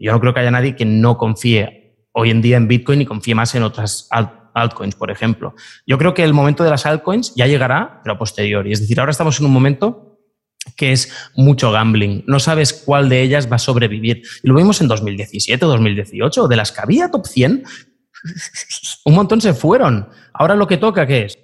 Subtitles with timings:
[0.00, 3.06] Yo no creo que haya nadie que no confíe hoy en día en Bitcoin y
[3.06, 4.08] confíe más en otras
[4.54, 5.54] altcoins, por ejemplo.
[5.86, 8.72] Yo creo que el momento de las altcoins ya llegará, pero a posteriori.
[8.72, 10.18] Es decir, ahora estamos en un momento
[10.76, 12.24] que es mucho gambling.
[12.26, 14.22] No sabes cuál de ellas va a sobrevivir.
[14.42, 16.48] Y lo vimos en 2017 o 2018.
[16.48, 17.64] De las que había top 100,
[19.04, 20.08] un montón se fueron.
[20.32, 21.38] Ahora lo que toca, ¿qué es?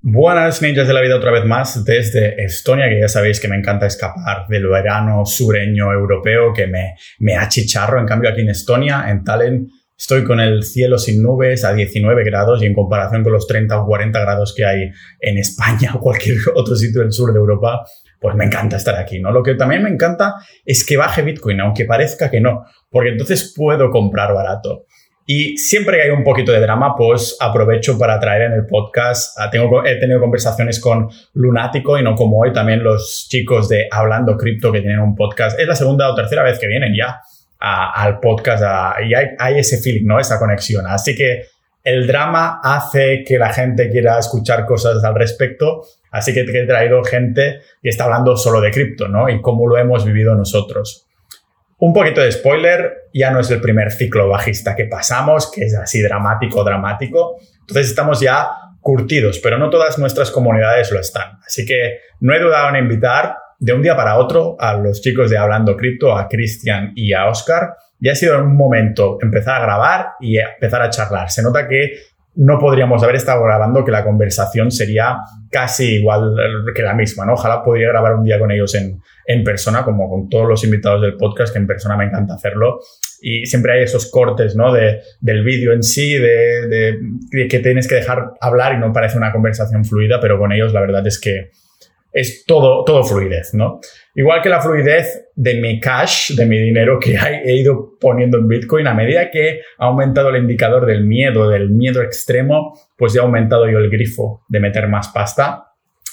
[0.00, 3.56] Buenas ninjas de la vida otra vez más desde Estonia, que ya sabéis que me
[3.56, 8.00] encanta escapar del verano sureño europeo que me, me achicharro.
[8.00, 12.24] En cambio aquí en Estonia, en Tallinn, estoy con el cielo sin nubes a 19
[12.24, 16.00] grados y en comparación con los 30 o 40 grados que hay en España o
[16.00, 17.84] cualquier otro sitio del sur de Europa,
[18.18, 19.30] pues me encanta estar aquí, ¿no?
[19.30, 23.52] Lo que también me encanta es que baje Bitcoin, aunque parezca que no, porque entonces
[23.54, 24.86] puedo comprar barato.
[25.26, 29.38] Y siempre que hay un poquito de drama, pues aprovecho para traer en el podcast.
[29.38, 33.86] Ah, tengo, he tenido conversaciones con Lunático y no como hoy, también los chicos de
[33.90, 35.58] Hablando Cripto que tienen un podcast.
[35.60, 37.20] Es la segunda o tercera vez que vienen ya
[37.64, 38.64] al podcast
[39.06, 40.18] y hay, hay, ese feeling, ¿no?
[40.18, 40.84] Esa conexión.
[40.88, 41.44] Así que
[41.84, 45.84] el drama hace que la gente quiera escuchar cosas al respecto.
[46.10, 49.28] Así que he traído gente que está hablando solo de cripto, ¿no?
[49.28, 51.06] Y cómo lo hemos vivido nosotros.
[51.84, 55.74] Un poquito de spoiler, ya no es el primer ciclo bajista que pasamos, que es
[55.74, 57.40] así dramático, dramático.
[57.58, 61.40] Entonces estamos ya curtidos, pero no todas nuestras comunidades lo están.
[61.44, 65.28] Así que no he dudado en invitar de un día para otro a los chicos
[65.28, 67.74] de Hablando Cripto, a Cristian y a Oscar.
[67.98, 71.32] Y ha sido un momento empezar a grabar y empezar a charlar.
[71.32, 71.94] Se nota que
[72.34, 75.18] no podríamos haber estado grabando, que la conversación sería
[75.50, 76.34] casi igual
[76.74, 77.34] que la misma, ¿no?
[77.34, 81.02] Ojalá podría grabar un día con ellos en, en persona, como con todos los invitados
[81.02, 82.80] del podcast, que en persona me encanta hacerlo.
[83.20, 84.72] Y siempre hay esos cortes, ¿no?
[84.72, 86.98] De, del vídeo en sí, de,
[87.30, 90.72] de, que tienes que dejar hablar y no parece una conversación fluida, pero con ellos
[90.72, 91.50] la verdad es que
[92.12, 93.80] es todo, todo fluidez, ¿no?
[94.14, 98.46] Igual que la fluidez de mi cash, de mi dinero que he ido poniendo en
[98.46, 103.22] Bitcoin, a medida que ha aumentado el indicador del miedo, del miedo extremo, pues ya
[103.22, 105.72] ha aumentado yo el grifo de meter más pasta,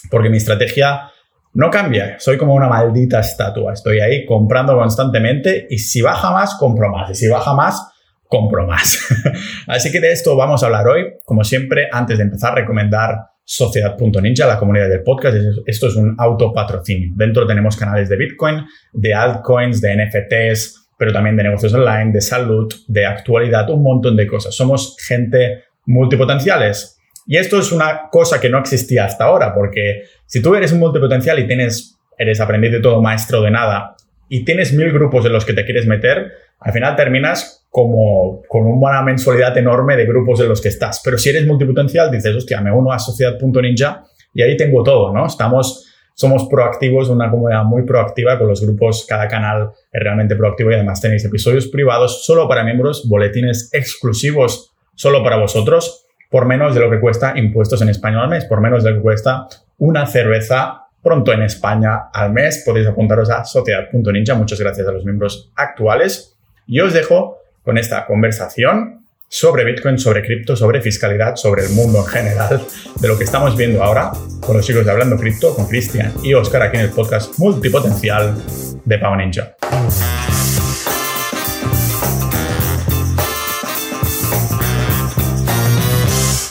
[0.10, 1.12] porque mi estrategia
[1.54, 2.18] no cambia.
[2.20, 3.74] Soy como una maldita estatua.
[3.74, 7.12] Estoy ahí comprando constantemente y si baja más, compro más.
[7.12, 7.92] Y si baja más,
[8.24, 9.10] compro más.
[9.68, 11.06] Así que de esto vamos a hablar hoy.
[11.26, 13.18] Como siempre, antes de empezar, recomendar
[13.52, 15.36] Sociedad.ninja, la comunidad del podcast.
[15.66, 17.10] Esto es un autopatrocinio.
[17.16, 22.22] Dentro tenemos canales de Bitcoin, de altcoins, de NFTs, pero también de negocios online, de
[22.22, 24.54] salud, de actualidad, un montón de cosas.
[24.54, 27.00] Somos gente multipotenciales.
[27.26, 30.78] Y esto es una cosa que no existía hasta ahora, porque si tú eres un
[30.78, 33.96] multipotencial y tienes, eres aprendiz de todo, maestro de nada,
[34.30, 38.66] y tienes mil grupos en los que te quieres meter, al final terminas como con
[38.66, 41.02] una mensualidad enorme de grupos en los que estás.
[41.04, 44.04] Pero si eres multipotencial, dices, hostia, me uno a Sociedad.ninja
[44.34, 45.28] y ahí tengo todo, ¿no?
[45.28, 50.72] Estamos, somos proactivos, una comunidad muy proactiva con los grupos, cada canal es realmente proactivo
[50.72, 56.74] y además tenéis episodios privados solo para miembros, boletines exclusivos solo para vosotros, por menos
[56.74, 59.48] de lo que cuesta impuestos en España al mes, por menos de lo que cuesta
[59.78, 62.64] una cerveza pronto en España al mes.
[62.66, 64.36] Podéis apuntaros a sociedad.ninja.
[64.36, 66.38] Muchas gracias a los miembros actuales.
[66.68, 72.00] Y os dejo con esta conversación sobre Bitcoin, sobre cripto, sobre fiscalidad, sobre el mundo
[72.00, 72.66] en general,
[73.00, 74.12] de lo que estamos viendo ahora
[74.42, 78.36] con los chicos de Hablando Cripto, con Cristian y Oscar aquí en el podcast multipotencial
[78.84, 79.56] de Pau Ninja.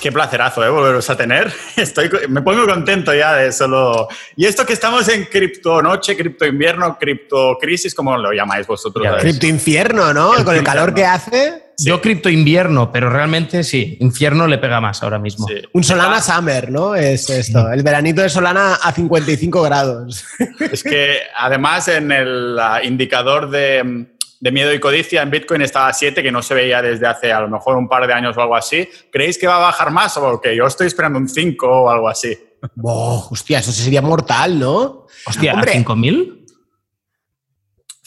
[0.00, 0.68] Qué placerazo, ¿eh?
[0.70, 1.52] Volveros a tener.
[1.76, 4.08] Estoy, me pongo contento ya de solo...
[4.36, 9.06] Y esto que estamos en cripto noche, cripto invierno, cripto crisis, ¿cómo lo llamáis vosotros?
[9.20, 10.32] cripto infierno, ¿no?
[10.44, 11.64] Con el calor que hace.
[11.80, 15.46] Yo cripto invierno, pero realmente sí, infierno le pega más ahora mismo.
[15.72, 16.96] Un Solana Summer, ¿no?
[16.96, 20.24] Es esto, el veranito de Solana a 55 grados.
[20.58, 24.08] Es que además en el indicador de
[24.40, 27.32] de miedo y codicia en Bitcoin estaba a 7, que no se veía desde hace
[27.32, 28.88] a lo mejor un par de años o algo así.
[29.10, 32.08] ¿Creéis que va a bajar más o que yo estoy esperando un 5 o algo
[32.08, 32.36] así?
[33.30, 35.06] hostia, eso sería mortal, ¿no?
[35.26, 36.37] Hostia, ¿a 5.000?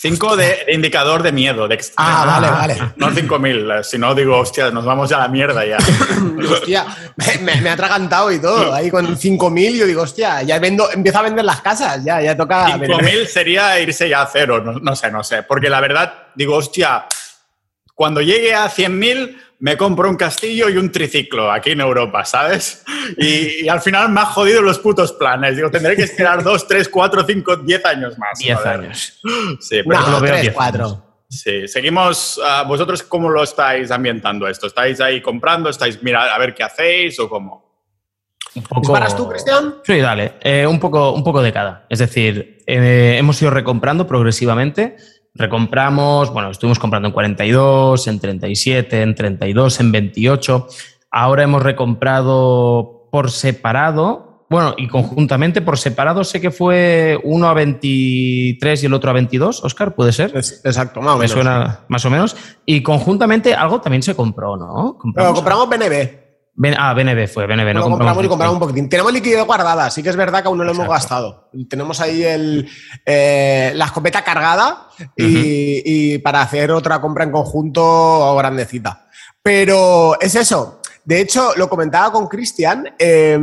[0.01, 1.67] 5 de, indicador de miedo.
[1.67, 2.93] De ah, vale, vale.
[2.95, 5.77] No 5.000, si no digo, hostia, nos vamos ya a la mierda ya.
[6.51, 6.87] hostia,
[7.43, 8.73] me, me, ha atragantado y todo.
[8.73, 12.35] Ahí con 5.000 yo digo, hostia, ya vendo, empiezo a vender las casas, ya, ya
[12.35, 12.79] toca...
[12.79, 15.43] 5.000 sería irse ya a cero, no, no sé, no sé.
[15.43, 17.05] Porque la verdad, digo, hostia,
[17.93, 22.83] cuando llegue a 100.000 me compro un castillo y un triciclo aquí en Europa, ¿sabes?
[23.15, 25.55] Y, al final me ha jodido los putos planes.
[25.55, 28.39] Digo, tendré que esperar 2, 3, 4, 5, 10 años más.
[28.39, 29.21] 10 años.
[29.59, 31.05] Sí, pero no, lo veo 3, 4.
[31.29, 32.39] Sí, seguimos.
[32.39, 34.65] Uh, ¿Vosotros cómo lo estáis ambientando esto?
[34.65, 35.69] ¿Estáis ahí comprando?
[35.69, 37.71] ¿Estáis, mira, a ver qué hacéis o cómo?
[38.55, 38.99] Un poco...
[39.15, 39.75] tú, Cristian?
[39.83, 40.33] Sí, dale.
[40.41, 41.85] Eh, un, poco, un poco de cada.
[41.87, 44.97] Es decir, eh, hemos ido recomprando progresivamente
[45.33, 50.67] Recompramos, bueno, estuvimos comprando en 42, en 37, en 32, en 28.
[51.11, 57.53] Ahora hemos recomprado por separado, bueno, y conjuntamente por separado sé que fue uno a
[57.53, 60.35] 23 y el otro a 22, Oscar, ¿puede ser?
[60.35, 61.31] Exacto, más o Me menos.
[61.31, 62.35] suena más o menos.
[62.65, 64.97] Y conjuntamente algo también se compró, ¿no?
[65.15, 66.20] Pero compramos BNB.
[66.53, 68.29] Ben- ah, BNB fue, BNB, no Lo compramos y compramos.
[68.29, 68.89] compramos un poquitín.
[68.89, 71.49] Tenemos liquidez guardada, sí que es verdad que aún no lo hemos gastado.
[71.69, 72.69] Tenemos ahí el,
[73.05, 79.07] eh, la escopeta cargada y, y para hacer otra compra en conjunto grandecita.
[79.41, 80.81] Pero es eso.
[81.05, 82.93] De hecho, lo comentaba con Cristian.
[82.99, 83.39] eh,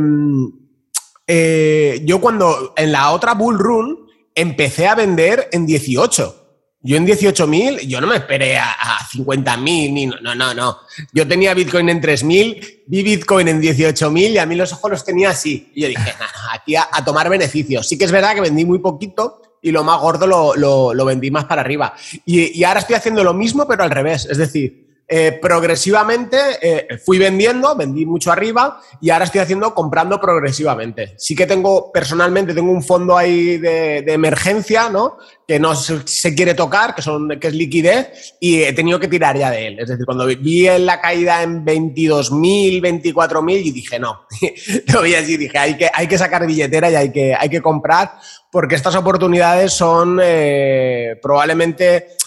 [1.27, 3.97] eh, yo cuando en la otra Bull Run
[4.33, 6.48] empecé a vender en 18.
[6.81, 9.59] Yo en 18.000, yo no me esperé a, a 50.000,
[9.91, 10.77] ni no, no, no.
[11.11, 15.03] Yo tenía Bitcoin en 3.000, vi Bitcoin en 18.000 y a mí los ojos los
[15.03, 15.71] tenía así.
[15.75, 17.87] Y yo dije, "No, no, aquí a, a tomar beneficios.
[17.87, 21.03] Sí que es verdad que vendí muy poquito y lo más gordo lo, lo- lo
[21.05, 21.93] vendí más para arriba.
[22.25, 24.25] Y, y ahora estoy haciendo lo mismo, pero al revés.
[24.31, 30.21] Es decir, eh, progresivamente eh, fui vendiendo, vendí mucho arriba y ahora estoy haciendo comprando
[30.21, 31.15] progresivamente.
[31.17, 35.17] Sí que tengo, personalmente, tengo un fondo ahí de, emergencia, ¿no?
[35.47, 39.07] Que no se, se quiere tocar, que, son, que es liquidez, y he tenido que
[39.07, 39.79] tirar ya de él.
[39.79, 44.27] Es decir, cuando vi en la caída en 22.000, 24.000, y dije, no,
[44.93, 47.63] lo vi así, dije, hay que, hay que sacar billetera y hay que, hay que
[47.63, 48.11] comprar,
[48.51, 52.18] porque estas oportunidades son eh, probablemente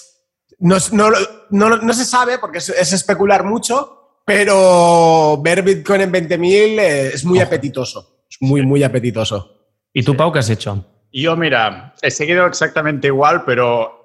[0.62, 1.10] no, no,
[1.50, 6.46] no, no se sabe porque es, es especular mucho, pero ver Bitcoin en 20.000
[6.78, 8.24] eh, es muy apetitoso.
[8.30, 9.58] Es muy, muy apetitoso.
[9.92, 10.84] ¿Y tú, Pau, qué has hecho?
[11.12, 14.02] Yo, mira, he seguido exactamente igual, pero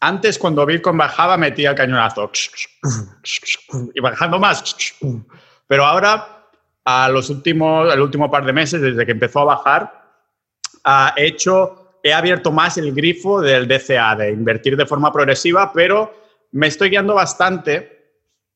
[0.00, 2.30] antes cuando Bitcoin bajaba metía el cañonazo
[3.94, 4.76] y bajando más.
[5.66, 6.48] Pero ahora,
[6.84, 10.06] a los últimos, el último par de meses, desde que empezó a bajar,
[10.84, 16.12] ha hecho, he abierto más el grifo del DCA, de invertir de forma progresiva, pero
[16.52, 17.96] me estoy guiando bastante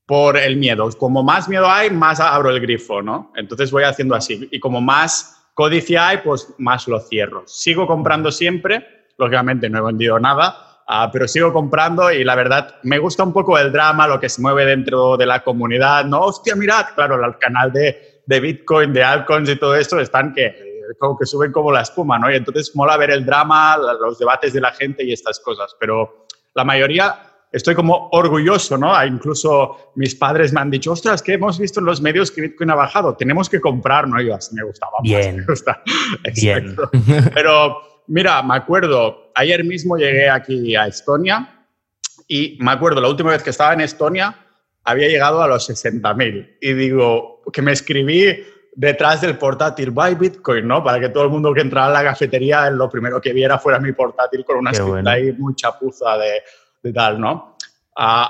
[0.06, 0.88] por el miedo.
[0.99, 3.32] Como más miedo hay, más abro el grifo, ¿no?
[3.37, 4.49] Entonces voy haciendo así.
[4.50, 7.43] Y como más códice hay, pues más lo cierro.
[7.47, 8.87] Sigo comprando siempre,
[9.19, 13.32] lógicamente no he vendido nada, uh, pero sigo comprando y la verdad me gusta un
[13.32, 16.05] poco el drama, lo que se mueve dentro de la comunidad.
[16.05, 20.32] No, hostia, mirad, claro, el canal de, de Bitcoin, de altcoins y todo esto están
[20.32, 22.31] que como que suben como la espuma, ¿no?
[22.31, 26.27] Y entonces mola ver el drama, los debates de la gente y estas cosas, pero
[26.55, 29.05] la mayoría estoy como orgulloso, ¿no?
[29.05, 32.71] Incluso mis padres me han dicho, ostras, que hemos visto en los medios que Bitcoin
[32.71, 34.21] ha bajado, tenemos que comprar, ¿no?
[34.21, 34.93] Y yo así me gustaba.
[35.03, 35.37] Bien.
[35.37, 35.83] Más, me gusta.
[36.35, 36.77] Bien.
[37.35, 37.77] Pero
[38.07, 41.67] mira, me acuerdo, ayer mismo llegué aquí a Estonia
[42.29, 44.37] y me acuerdo, la última vez que estaba en Estonia
[44.85, 50.67] había llegado a los 60.000 y digo, que me escribí detrás del portátil, buy Bitcoin,
[50.67, 50.83] ¿no?
[50.83, 53.79] Para que todo el mundo que entrara a la cafetería, lo primero que viera fuera
[53.79, 55.11] mi portátil con una escrita bueno.
[55.11, 56.43] ahí muy chapuza de,
[56.83, 57.57] de tal, ¿no?
[57.97, 58.27] Uh,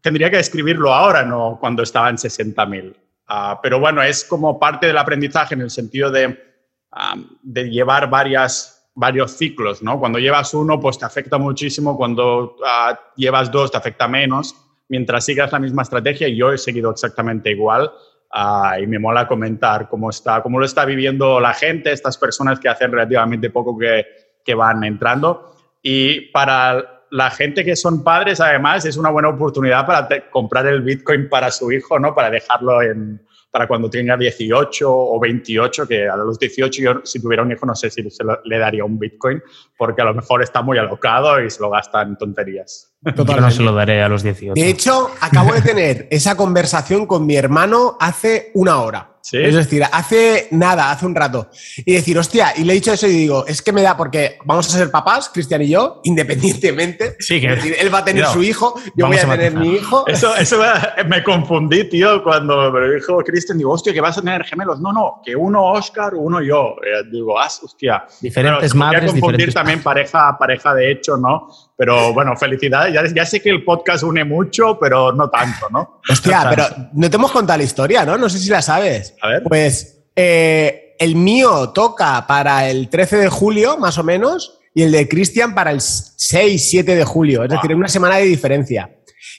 [0.00, 2.94] tendría que escribirlo ahora, no cuando estaba en 60.000.
[3.28, 8.08] Uh, pero bueno, es como parte del aprendizaje en el sentido de, um, de llevar
[8.08, 9.98] varias, varios ciclos, ¿no?
[9.98, 14.54] Cuando llevas uno, pues te afecta muchísimo, cuando uh, llevas dos, te afecta menos.
[14.88, 17.90] Mientras sigas la misma estrategia, yo he seguido exactamente igual.
[18.30, 22.60] Uh, y me mola comentar cómo, está, cómo lo está viviendo la gente, estas personas
[22.60, 24.06] que hacen relativamente poco que,
[24.44, 25.54] que van entrando.
[25.82, 30.82] Y para la gente que son padres, además, es una buena oportunidad para comprar el
[30.82, 32.14] Bitcoin para su hijo, ¿no?
[32.14, 33.20] Para dejarlo en,
[33.50, 37.64] para cuando tenga 18 o 28, que a los 18 yo si tuviera un hijo
[37.66, 39.42] no sé si se lo, le daría un Bitcoin,
[39.76, 42.92] porque a lo mejor está muy alocado y se lo gasta en tonterías.
[43.02, 43.34] Totalmente.
[43.34, 44.60] Yo no se lo daré a los 18.
[44.60, 49.17] De hecho, acabo de tener esa conversación con mi hermano hace una hora.
[49.28, 49.36] ¿Sí?
[49.36, 51.50] Es decir, hace nada, hace un rato.
[51.84, 54.38] Y decir, hostia, y le he dicho eso y digo, es que me da porque
[54.46, 57.14] vamos a ser papás, Cristian y yo, independientemente.
[57.18, 59.52] Sí, que es decir, él va a tener su hijo, yo voy a, a tener
[59.52, 60.06] mi hijo.
[60.06, 60.62] Eso, eso
[61.08, 63.58] me, confundí, tío, cuando me dijo Cristian.
[63.58, 64.80] Digo, hostia, que vas a tener gemelos.
[64.80, 66.76] No, no, que uno Oscar, uno yo.
[66.82, 68.06] Eh, digo, ah, hostia.
[68.22, 71.48] Diferentes madres, confundir diferentes también pareja, pareja de hecho, ¿no?
[71.78, 72.92] Pero bueno, felicidades.
[72.92, 76.00] Ya, ya sé que el podcast une mucho, pero no tanto, ¿no?
[76.10, 78.18] Hostia, No pero no te hemos contado la historia, ¿no?
[78.18, 79.14] No sé si la sabes.
[79.22, 79.42] A ver.
[79.44, 84.90] Pues eh, el mío toca para el 13 de julio, más o menos, y el
[84.90, 87.44] de Cristian para el 6, 7 de julio.
[87.44, 87.58] Es Wow.
[87.62, 88.90] decir, una semana de diferencia.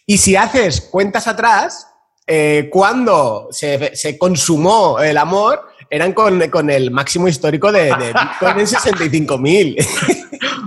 [0.06, 1.88] Y si haces cuentas atrás,
[2.26, 8.14] eh, cuando se, se consumó el amor, eran con, con el máximo histórico de, de
[8.14, 9.88] Bitcoin en 65.000.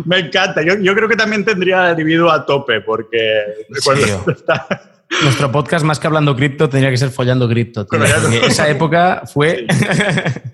[0.04, 0.62] Me encanta.
[0.62, 3.42] Yo, yo creo que también tendría dividido a tope, porque
[4.26, 4.88] está-
[5.22, 7.86] Nuestro podcast, más que hablando cripto, tendría que ser follando cripto.
[8.46, 9.66] esa época fue.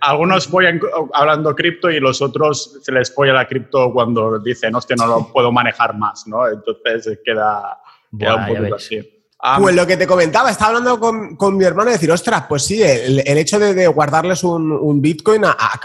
[0.00, 0.80] Algunos follan
[1.14, 5.32] hablando cripto y los otros se les folla la cripto cuando dicen, hostia, no lo
[5.32, 6.48] puedo manejar más, ¿no?
[6.48, 7.78] Entonces queda,
[8.18, 9.17] queda un poquito así.
[9.40, 12.64] Ah, pues lo que te comentaba, estaba hablando con, mi hermano y decir, ostras, pues
[12.64, 15.42] sí, el, hecho de, guardarles un, Bitcoin,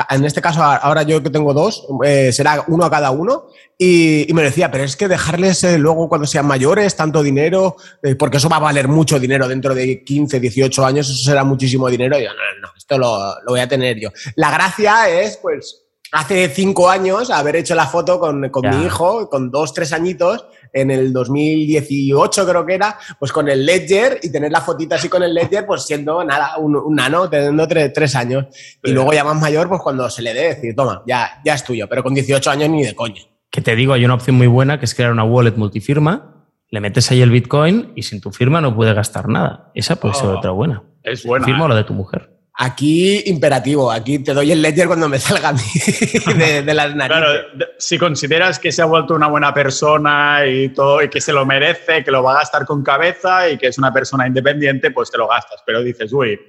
[0.10, 4.26] en este caso ahora yo que tengo dos, eh, será uno a cada uno, y,
[4.34, 8.38] me decía, pero es que dejarles eh, luego cuando sean mayores tanto dinero, eh, porque
[8.38, 12.18] eso va a valer mucho dinero dentro de 15, 18 años, eso será muchísimo dinero,
[12.18, 14.10] y yo, no, no, no, esto lo, lo voy a tener yo.
[14.36, 15.84] La gracia es, pues,
[16.14, 20.92] hace cinco años haber hecho la foto con, mi hijo, con dos, tres añitos, en
[20.92, 25.24] el 2018 creo que era, pues con el Ledger y tener la fotita así con
[25.24, 28.46] el Ledger, pues siendo nada, un, nano, teniendo tres, años.
[28.84, 31.63] Y luego ya más mayor, pues cuando se le dé, decir, toma, ya, ya es
[31.63, 33.22] tuyo, pero con 18 años ni de coño.
[33.50, 36.80] Que te digo, hay una opción muy buena que es crear una wallet multifirma, le
[36.82, 39.72] metes ahí el Bitcoin y sin tu firma no puede gastar nada.
[39.75, 40.82] Esa puede ser oh, otra buena.
[41.03, 41.46] Es buena.
[41.46, 41.68] Firma ¿eh?
[41.70, 42.33] lo de tu mujer.
[42.56, 43.92] Aquí, imperativo.
[43.92, 45.62] Aquí te doy el ledger cuando me salga a mí
[46.64, 47.24] de, las narices.
[47.24, 51.34] Claro, si consideras que se ha vuelto una buena persona y todo, y que se
[51.34, 54.92] lo merece, que lo va a gastar con cabeza y que es una persona independiente,
[54.92, 55.64] pues te lo gastas.
[55.66, 56.40] Pero dices, uy,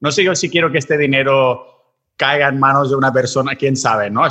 [0.00, 1.66] no sé yo si quiero que este dinero
[2.16, 4.22] caiga en manos de una persona, quién sabe, ¿no?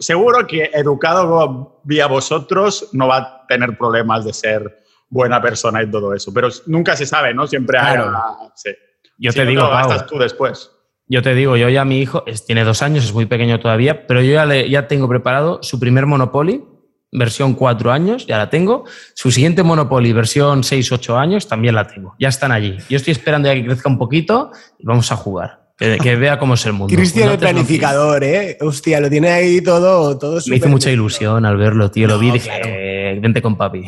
[0.00, 5.90] Seguro que educado vía vosotros no va a tener problemas de ser buena persona y
[5.90, 7.46] todo eso, pero nunca se sabe, ¿no?
[7.46, 7.98] Siempre hay...
[8.54, 8.70] sí.
[9.18, 9.68] Yo te digo,
[10.08, 10.71] tú después.
[11.12, 14.22] Yo te digo, yo ya mi hijo tiene dos años, es muy pequeño todavía, pero
[14.22, 16.64] yo ya, le, ya tengo preparado su primer Monopoly,
[17.12, 18.84] versión cuatro años, ya la tengo.
[19.12, 22.14] Su siguiente Monopoly, versión seis, ocho años, también la tengo.
[22.18, 22.78] Ya están allí.
[22.88, 25.74] Yo estoy esperando ya que crezca un poquito y vamos a jugar.
[25.76, 26.96] Que, vea cómo es el mundo.
[26.96, 28.56] Cristian el planificador, ¿eh?
[28.62, 30.16] Hostia, lo tiene ahí todo.
[30.16, 32.08] todo Me hizo mucha ilusión al verlo, tío.
[32.08, 33.82] Lo vi y dije, vente con papi.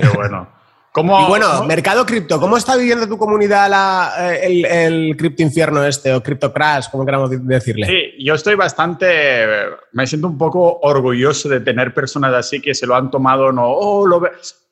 [0.00, 0.48] Qué bueno
[0.96, 6.22] y bueno, mercado cripto, ¿cómo está viviendo tu comunidad eh, el, cripto infierno este o
[6.22, 7.86] cripto crash, como queramos decirle?
[7.86, 9.44] Sí, yo estoy bastante,
[9.90, 13.66] me siento un poco orgulloso de tener personas así que se lo han tomado, no,
[13.66, 14.22] oh, lo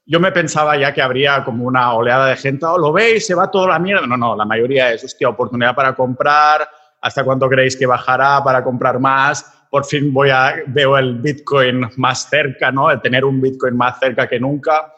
[0.07, 3.35] Yo me pensaba ya que habría como una oleada de gente, oh, lo veis, se
[3.35, 4.07] va toda la mierda.
[4.07, 6.69] No, no, la mayoría es, hostia, oportunidad para comprar,
[7.01, 9.45] hasta cuánto creéis que bajará para comprar más.
[9.69, 12.93] Por fin voy a, veo el Bitcoin más cerca, ¿no?
[12.93, 14.93] El tener un Bitcoin más cerca que nunca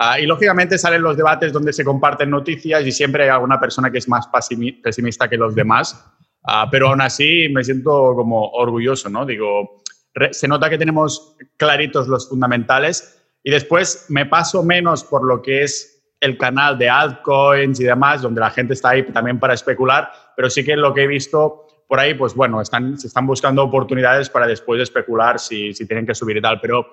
[0.00, 3.90] Ah, y lógicamente salen los debates donde se comparten noticias y siempre hay alguna persona
[3.90, 6.08] que es más pesimista que los demás,
[6.44, 9.26] ah, pero aún así me siento como orgulloso, ¿no?
[9.26, 9.82] Digo,
[10.30, 15.64] se nota que tenemos claritos los fundamentales y después me paso menos por lo que
[15.64, 20.12] es el canal de altcoins y demás, donde la gente está ahí también para especular,
[20.36, 23.64] pero sí que lo que he visto por ahí, pues bueno, están, se están buscando
[23.64, 26.86] oportunidades para después especular si, si tienen que subir y tal, pero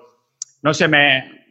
[0.62, 1.45] no sé, me,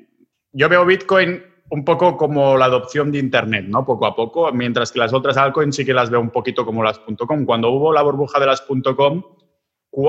[0.56, 3.86] yo veo Bitcoin un poco como la adopción de Internet, ¿no?
[3.86, 6.82] Poco a poco, mientras que las otras altcoins sí que las veo un poquito como
[6.82, 7.46] las .com.
[7.46, 9.24] Cuando hubo la burbuja de las .com,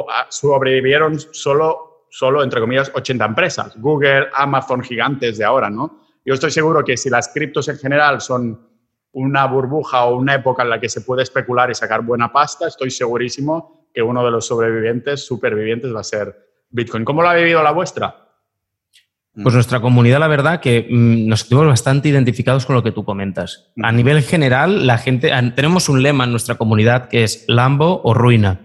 [0.08, 3.76] ah, sobrevivieron solo, solo, entre comillas, 80 empresas.
[3.80, 6.00] Google, Amazon, gigantes de ahora, ¿no?
[6.24, 8.68] Yo estoy seguro que si las criptos en general son
[9.12, 12.68] una burbuja o una época en la que se puede especular y sacar buena pasta,
[12.68, 16.36] estoy segurísimo que uno de los sobrevivientes, supervivientes, va a ser
[16.70, 17.04] Bitcoin.
[17.04, 18.25] ¿Cómo lo ha vivido la vuestra?
[19.42, 23.04] Pues nuestra comunidad, la verdad, que mm, nos sentimos bastante identificados con lo que tú
[23.04, 23.66] comentas.
[23.82, 28.14] A nivel general, la gente, tenemos un lema en nuestra comunidad que es Lambo o
[28.14, 28.60] ruina,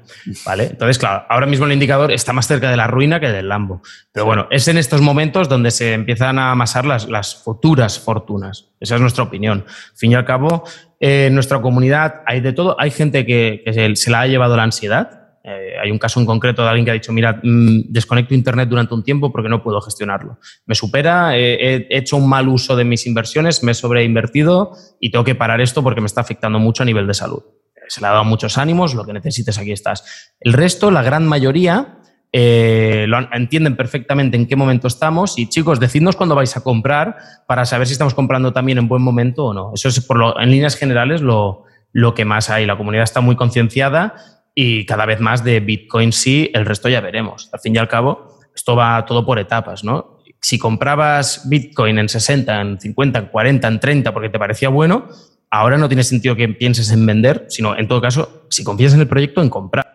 [0.46, 0.68] ¿vale?
[0.68, 3.82] Entonces, claro, ahora mismo el indicador está más cerca de la ruina que del Lambo.
[4.14, 8.70] Pero bueno, es en estos momentos donde se empiezan a amasar las, las futuras fortunas.
[8.80, 9.66] Esa es nuestra opinión.
[9.68, 10.64] Al fin y al cabo,
[11.02, 12.80] eh, en nuestra comunidad hay de todo.
[12.80, 16.26] Hay gente que, que se la ha llevado la ansiedad, eh, hay un caso en
[16.26, 19.64] concreto de alguien que ha dicho, mira, mm, desconecto Internet durante un tiempo porque no
[19.64, 20.38] puedo gestionarlo.
[20.66, 25.26] Me supera, he hecho un mal uso de mis inversiones, me he sobreinvertido y tengo
[25.26, 27.44] que parar esto porque me está afectando mucho a nivel de salud.
[27.88, 30.34] Se le ha dado muchos ánimos, lo que necesites aquí estás.
[30.40, 31.98] El resto, la gran mayoría,
[32.34, 37.18] eh, lo entienden perfectamente en qué momento estamos y chicos, decidnos cuándo vais a comprar
[37.46, 39.72] para saber si estamos comprando también en buen momento o no.
[39.74, 42.66] Eso es por lo, en líneas generales lo, lo que más hay.
[42.66, 44.16] La comunidad está muy concienciada
[44.54, 47.50] y cada vez más de Bitcoin sí, el resto ya veremos.
[47.54, 50.20] Al fin y al cabo, esto va todo por etapas, ¿no?
[50.42, 55.08] Si comprabas Bitcoin en 60, en 50, en 40, en 30 porque te parecía bueno,
[55.52, 59.02] ahora no tiene sentido que pienses en vender, sino en todo caso, si confías en
[59.02, 59.88] el proyecto, en comprar.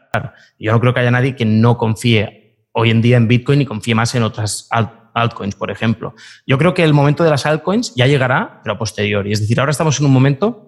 [0.59, 3.67] Yo no creo que haya nadie que no confíe hoy en día en Bitcoin y
[3.67, 4.69] confíe más en otras
[5.15, 6.15] altcoins, por ejemplo.
[6.47, 9.33] Yo creo que el momento de las altcoins ya llegará, pero a posteriori.
[9.33, 10.66] Es decir, ahora estamos en un momento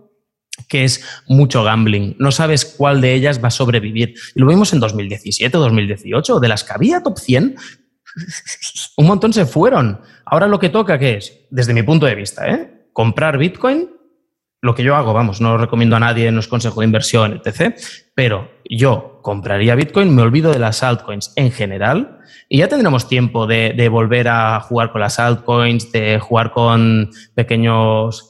[0.68, 2.16] que es mucho gambling.
[2.18, 4.14] No sabes cuál de ellas va a sobrevivir.
[4.34, 7.56] Y lo vimos en 2017, 2018, de las que había top 100,
[8.96, 10.00] un montón se fueron.
[10.24, 11.46] Ahora lo que toca, ¿qué es?
[11.50, 12.88] Desde mi punto de vista, ¿eh?
[12.92, 13.90] comprar Bitcoin
[14.60, 17.40] lo que yo hago, vamos, no lo recomiendo a nadie, no es consejo de inversión,
[17.44, 17.76] etc.
[18.14, 23.46] Pero yo compraría Bitcoin, me olvido de las altcoins en general y ya tendremos tiempo
[23.46, 28.27] de volver a jugar con las altcoins, de jugar con pequeños,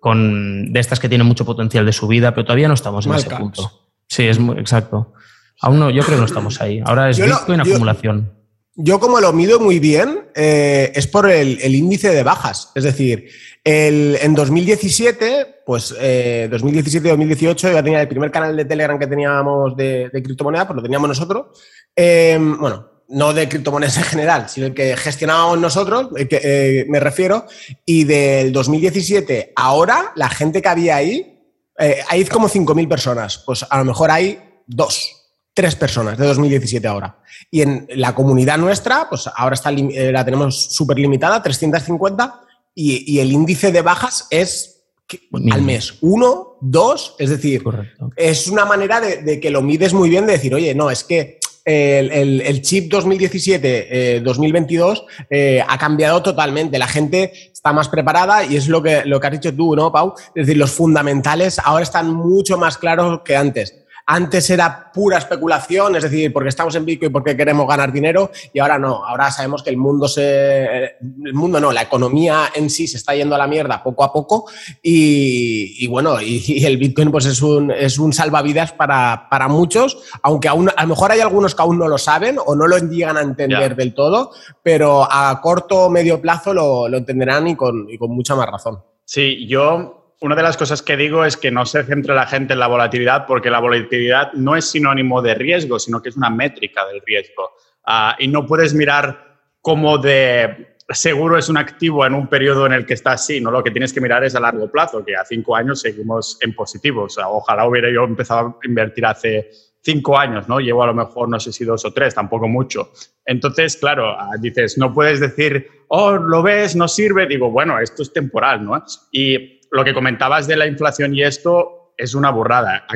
[0.00, 3.30] con de estas que tienen mucho potencial de subida, pero todavía no estamos en ese
[3.30, 3.70] punto.
[4.08, 5.12] Sí, es muy exacto.
[5.60, 6.80] Aún no, yo creo que no estamos ahí.
[6.84, 8.32] Ahora es Yo lo- Bitcoin yo- acumulación.
[8.74, 12.72] Yo como lo mido muy bien, eh, es por el, el índice de bajas.
[12.74, 13.26] Es decir,
[13.62, 19.76] el- en 2017, pues eh, 2017-2018 ya tenía el primer canal de Telegram que teníamos
[19.76, 21.46] de, de criptomoneda, pues lo teníamos nosotros.
[21.94, 26.86] Eh, bueno, no de criptomonedas en general, sino el que gestionábamos nosotros, el que, eh,
[26.88, 27.46] me refiero.
[27.84, 31.38] Y del 2017 ahora, la gente que había ahí,
[31.78, 33.38] eh, hay como 5.000 personas.
[33.38, 35.10] Pues a lo mejor hay dos,
[35.52, 37.18] tres personas de 2017 ahora.
[37.50, 42.40] Y en la comunidad nuestra, pues ahora está, eh, la tenemos súper limitada, 350,
[42.74, 44.84] y, y el índice de bajas es
[45.30, 45.54] Mínimo.
[45.54, 48.10] al mes uno, dos, es decir, Correcto.
[48.16, 51.04] es una manera de, de que lo mides muy bien, de decir, oye, no, es
[51.04, 56.78] que el, el- el chip 2017-2022 eh, ha cambiado totalmente.
[56.78, 59.92] La gente está más preparada y es lo que, lo que has dicho tú, ¿no,
[59.92, 60.14] Pau?
[60.34, 63.76] Es decir, los fundamentales ahora están mucho más claros que antes.
[64.06, 68.58] Antes era pura especulación, es decir, porque estamos en Bitcoin, porque queremos ganar dinero, y
[68.58, 69.04] ahora no.
[69.04, 70.96] Ahora sabemos que el mundo se.
[71.00, 74.12] El mundo no, la economía en sí se está yendo a la mierda poco a
[74.12, 74.46] poco,
[74.82, 79.48] y, y bueno, y, y el Bitcoin pues es un, es un salvavidas para, para
[79.48, 82.66] muchos, aunque aún, a lo mejor hay algunos que aún no lo saben o no
[82.66, 84.32] lo llegan a entender del todo,
[84.62, 88.48] pero a corto o medio plazo lo, lo entenderán y con, y con mucha más
[88.48, 88.82] razón.
[89.04, 92.52] Sí, yo una de las cosas que digo es que no se centre la gente
[92.52, 96.30] en la volatilidad porque la volatilidad no es sinónimo de riesgo, sino que es una
[96.30, 97.50] métrica del riesgo.
[97.84, 102.72] Ah, y no puedes mirar cómo de seguro es un activo en un periodo en
[102.72, 103.50] el que está así, ¿no?
[103.50, 106.54] Lo que tienes que mirar es a largo plazo, que a cinco años seguimos en
[106.54, 107.04] positivo.
[107.04, 109.50] O sea, ojalá hubiera yo empezado a invertir hace
[109.82, 110.60] cinco años, ¿no?
[110.60, 112.92] Llevo a lo mejor, no sé si dos o tres, tampoco mucho.
[113.24, 117.26] Entonces, claro, ah, dices, no puedes decir, oh, lo ves, no sirve.
[117.26, 118.82] Digo, bueno, esto es temporal, ¿no?
[119.10, 122.86] Y lo que comentabas de la inflación y esto es una burrada.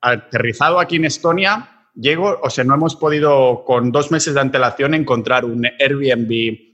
[0.00, 4.94] Aterrizado aquí en Estonia, llego, o sea, no hemos podido con dos meses de antelación
[4.94, 6.30] encontrar un Airbnb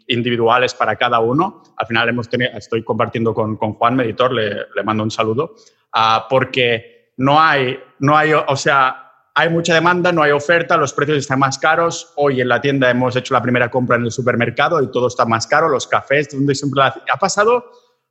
[0.08, 1.62] individuales para cada uno.
[1.76, 5.54] Al final hemos tenido, estoy compartiendo con, con Juan Meditor, le, le mando un saludo,
[5.92, 10.92] ah, porque no hay, no hay, o sea, hay mucha demanda, no hay oferta, los
[10.92, 12.12] precios están más caros.
[12.16, 15.24] Hoy en la tienda hemos hecho la primera compra en el supermercado y todo está
[15.24, 15.68] más caro.
[15.68, 17.64] Los cafés, donde siempre la- ha pasado.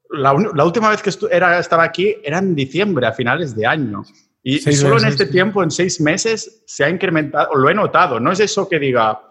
[0.09, 4.03] La, última vez que era, estaba aquí era en diciembre, a finales de año.
[4.41, 5.31] Y solo en este sí.
[5.31, 8.19] tiempo, en seis meses, se ha incrementado, lo he notado.
[8.19, 9.21] No es eso que diga,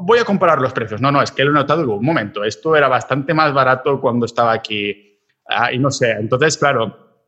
[0.00, 1.00] voy a comparar los precios.
[1.00, 4.00] No, no, es que lo he notado digo, un momento, esto era bastante más barato
[4.00, 5.20] cuando estaba aquí.
[5.46, 7.20] Ah, y no sé, entonces, claro,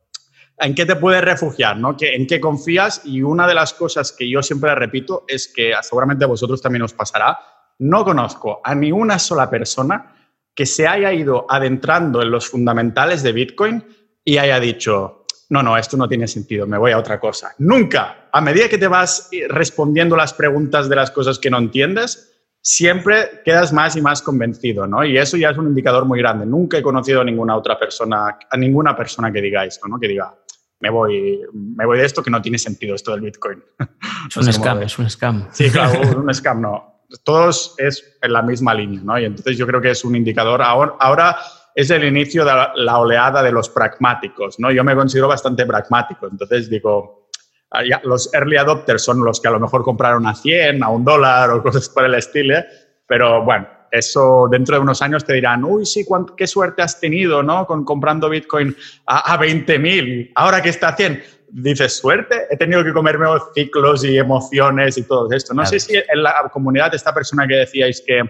[0.57, 1.77] ¿en qué te puedes refugiar?
[1.77, 1.95] ¿no?
[1.95, 3.01] ¿Qué- ¿En qué confías?
[3.05, 6.81] Y una de las cosas que yo siempre repito es que seguramente a vosotros también
[6.81, 7.37] os pasará.
[7.79, 10.15] No conozco a ni una sola persona
[10.57, 13.85] que se haya ido adentrando en los fundamentales de Bitcoin
[14.25, 17.53] y haya dicho, no, no, esto no tiene sentido, me voy a otra cosa.
[17.59, 18.27] Nunca.
[18.33, 23.43] A medida que te vas respondiendo las preguntas de las cosas que no entiendes, siempre
[23.45, 25.05] quedas más y más convencido, ¿no?
[25.05, 26.47] Y eso ya es un indicador muy grande.
[26.47, 29.99] Nunca he conocido a ninguna otra persona, a ninguna persona que diga esto, ¿no?
[29.99, 30.35] Que diga,
[30.79, 33.63] me voy, me voy de esto que no tiene sentido esto del Bitcoin.
[34.27, 35.47] Es No un sé cómo scam, es un scam.
[35.51, 36.96] Sí, claro, un scam no.
[37.23, 39.17] Todos es en la misma línea, ¿no?
[39.17, 40.61] Y entonces yo creo que es un indicador.
[40.61, 41.37] Ahora, ahora
[41.77, 44.71] es el inicio de la, oleada de los pragmáticos, ¿no?
[44.71, 47.29] Yo me considero bastante pragmático, entonces digo,
[47.69, 51.05] ah, los early adopters son los que a lo mejor compraron a 100, a un
[51.05, 52.65] dólar o cosas por el estilo, ¿eh?
[53.05, 56.03] pero bueno, eso dentro de unos años te dirán, uy, sí,
[56.35, 57.67] qué suerte has tenido, ¿no?
[57.67, 61.23] Con comprando Bitcoin a, a 20.000, ahora que está a 100.
[61.49, 65.53] Dices, suerte, he tenido que comerme ciclos y emociones y todo esto.
[65.53, 65.69] No Claro.
[65.71, 68.21] sé si en la comunidad, esta persona que decíais que,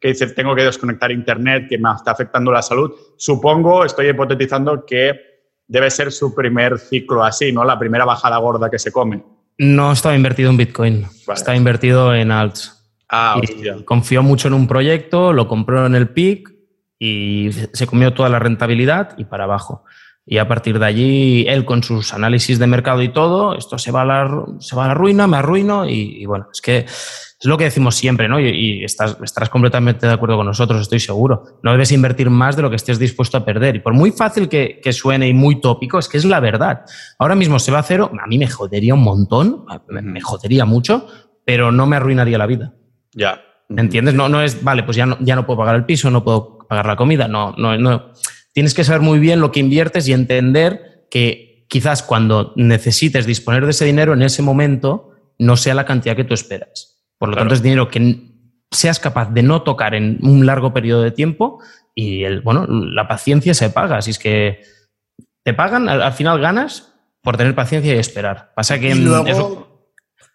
[0.00, 4.84] que dice, tengo que desconectar Internet, que me está afectando la salud, supongo, estoy hipotetizando
[4.84, 5.12] que
[5.66, 7.64] debe ser su primer ciclo así, ¿no?
[7.64, 9.22] La primera bajada gorda que se come.
[9.56, 11.38] No estaba invertido en Bitcoin, Vale.
[11.38, 12.72] estaba invertido en alts.
[13.08, 16.52] Ah, Y confió mucho en un proyecto, lo compró en el pic
[16.98, 19.84] y se comió toda la rentabilidad y para abajo.
[20.26, 23.90] Y a partir de allí, él con sus análisis de mercado y todo, esto se
[23.92, 26.78] va a la, se va a la ruina, me arruino y, y bueno, es que
[26.86, 28.40] es lo que decimos siempre, ¿no?
[28.40, 31.58] Y, y estás, estarás completamente de acuerdo con nosotros, estoy seguro.
[31.62, 33.76] No debes invertir más de lo que estés dispuesto a perder.
[33.76, 36.86] Y por muy fácil que, que suene y muy tópico, es que es la verdad.
[37.18, 40.64] Ahora mismo se va a cero, a mí me jodería un montón, me- me jodería
[40.64, 41.06] mucho,
[41.44, 42.72] pero no me arruinaría la vida.
[43.12, 43.42] Ya.
[43.68, 44.14] ¿Entiendes?
[44.14, 46.58] No, no es, vale, pues ya no, ya no puedo pagar el piso, no puedo
[46.66, 47.28] pagar la comida.
[47.28, 48.12] No, no, no.
[48.54, 53.64] Tienes que saber muy bien lo que inviertes y entender que quizás cuando necesites disponer
[53.64, 57.02] de ese dinero en ese momento no sea la cantidad que tú esperas.
[57.18, 57.42] Por lo Claro.
[57.48, 58.16] tanto, es dinero que
[58.70, 61.60] seas capaz de no tocar en un largo periodo de tiempo
[61.94, 64.00] y el, bueno, la paciencia se paga.
[64.02, 64.62] Si es que
[65.44, 68.52] te pagan, al, al final ganas por tener paciencia y esperar.
[68.54, 69.68] Pasa que Y luego, eso-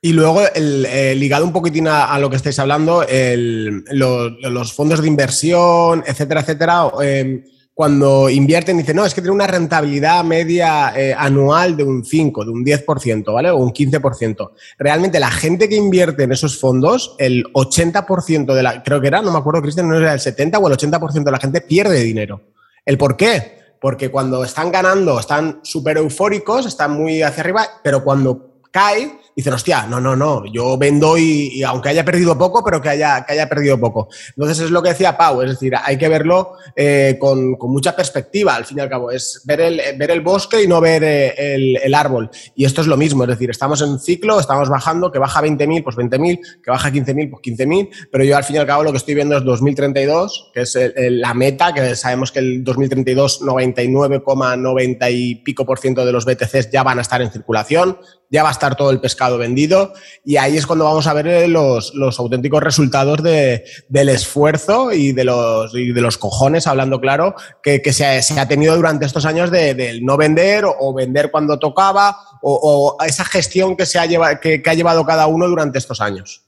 [0.02, 4.30] y luego el, eh, ligado un poquitín a, a lo que estáis hablando, el- lo-
[4.30, 7.44] los fondos de inversión, etcétera, etcétera, eh,
[7.80, 12.44] cuando invierten dicen, no, es que tiene una rentabilidad media eh, anual de un 5,
[12.44, 13.52] de un 10%, ¿vale?
[13.52, 14.52] O un 15%.
[14.78, 19.22] Realmente la gente que invierte en esos fondos, el 80% de la, creo que era,
[19.22, 22.04] no me acuerdo, Cristian, no era el 70 o el 80% de la gente pierde
[22.04, 22.42] dinero.
[22.86, 23.60] ¿El por qué?
[23.80, 29.54] Porque cuando están ganando están súper eufóricos, están muy hacia arriba, pero cuando cae, dicen,
[29.54, 33.26] hostia, no, no, no, yo vendo y, y aunque haya perdido poco, pero que haya,
[33.26, 34.10] que haya perdido poco.
[34.36, 37.96] Entonces es lo que decía Pau, es decir, hay que verlo eh, con, con mucha
[37.96, 41.04] perspectiva, al fin y al cabo, es ver el, ver el bosque y no ver
[41.04, 42.30] eh, el, el árbol.
[42.56, 45.84] Y esto es lo mismo, es decir, estamos en ciclo, estamos bajando, que baja 20.000,
[45.84, 48.92] pues 20.000, que baja 15.000, pues 15.000, pero yo al fin y al cabo lo
[48.92, 53.42] que estoy viendo es 2032, que es el- la meta, que sabemos que el 2032
[53.42, 57.98] 99,90 y pico por ciento de los BTCs ya van a estar en circulación,
[58.30, 61.28] ya va a estar todo el pescado vendido y ahí es cuando vamos a ver
[61.28, 67.02] eh, los, los auténticos resultados de- del esfuerzo y de los, de los cojones, hablando
[67.02, 71.32] claro, que, que se, ha, tenido durante estos años de, del no vender o, vender
[71.32, 75.78] cuando tocaba o, esa gestión que, se ha lleva- que, ha llevado cada uno durante
[75.78, 76.44] estos años.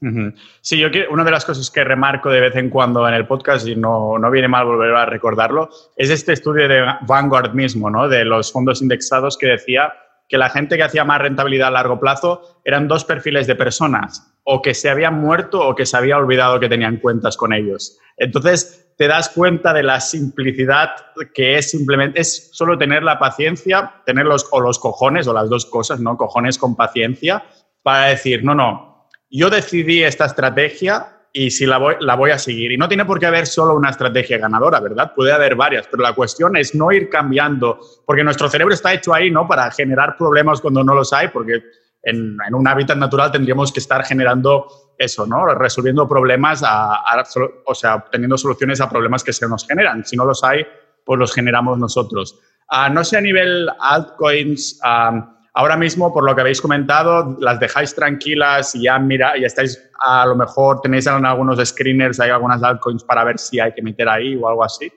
[0.62, 3.28] Sí, yo quiero, una de las cosas que remarco de vez en cuando en el
[3.28, 7.90] podcast, y no, no viene mal volver a recordarlo, es este estudio de Vanguard mismo,
[7.90, 8.08] ¿no?
[8.08, 9.92] de los fondos indexados que decía
[10.32, 14.34] que la gente que hacía más rentabilidad a largo plazo eran dos perfiles de personas,
[14.46, 18.00] o que se habían muerto o que se había olvidado que tenían cuentas con ellos.
[18.16, 20.92] Entonces, te das cuenta de la simplicidad
[21.34, 25.50] que es simplemente, es solo tener la paciencia, tener los, o los cojones, o las
[25.50, 26.16] dos cosas, ¿no?
[26.16, 27.44] Cojones con paciencia,
[27.84, 32.38] para decir, no, no, yo decidí esta estrategia y si la voy, la voy a
[32.38, 32.72] seguir.
[32.72, 35.14] Y no tiene por qué haber solo una estrategia ganadora, ¿verdad?
[35.16, 39.14] Puede haber varias, pero la cuestión es no ir cambiando, porque nuestro cerebro está hecho
[39.14, 39.48] ahí, ¿no?
[39.48, 41.64] Para generar problemas cuando no los hay, porque
[42.04, 44.66] en, en un hábitat natural tendríamos que estar generando
[44.98, 45.46] eso, ¿no?
[45.56, 47.24] Resolviendo problemas, a- a-
[47.66, 50.04] o sea, teniendo soluciones a problemas que se nos generan.
[50.06, 50.66] Si no los hay,
[51.06, 52.40] pues los generamos nosotros.
[52.70, 57.60] Ah, no sé a nivel altcoins, ah, ahora mismo, por lo que habéis comentado, las
[57.60, 62.30] dejáis tranquilas y ya mira, ya estáis, a lo mejor tenéis en algunos screeners, hay
[62.30, 64.92] algunas altcoins para ver si hay que meter ahí o algo así.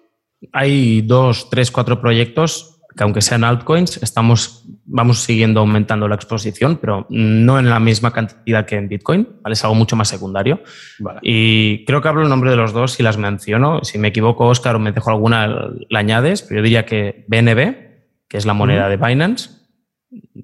[0.53, 6.79] hay dos, tres, cuatro proyectos que aunque sean altcoins, estamos, vamos siguiendo aumentando la exposición,
[6.81, 9.55] pero no en la misma cantidad que en Bitcoin, ¿vale?
[9.55, 10.63] Es algo mucho más secundario.
[11.01, 11.19] Vale.
[11.23, 13.83] Y creo que hablo en nombre de los dos y las menciono.
[13.83, 15.49] Si me equivoco, Oscar, o me dejo alguna,
[15.89, 19.64] la añades, pero yo diría que BNB, que es la moneda de Binance,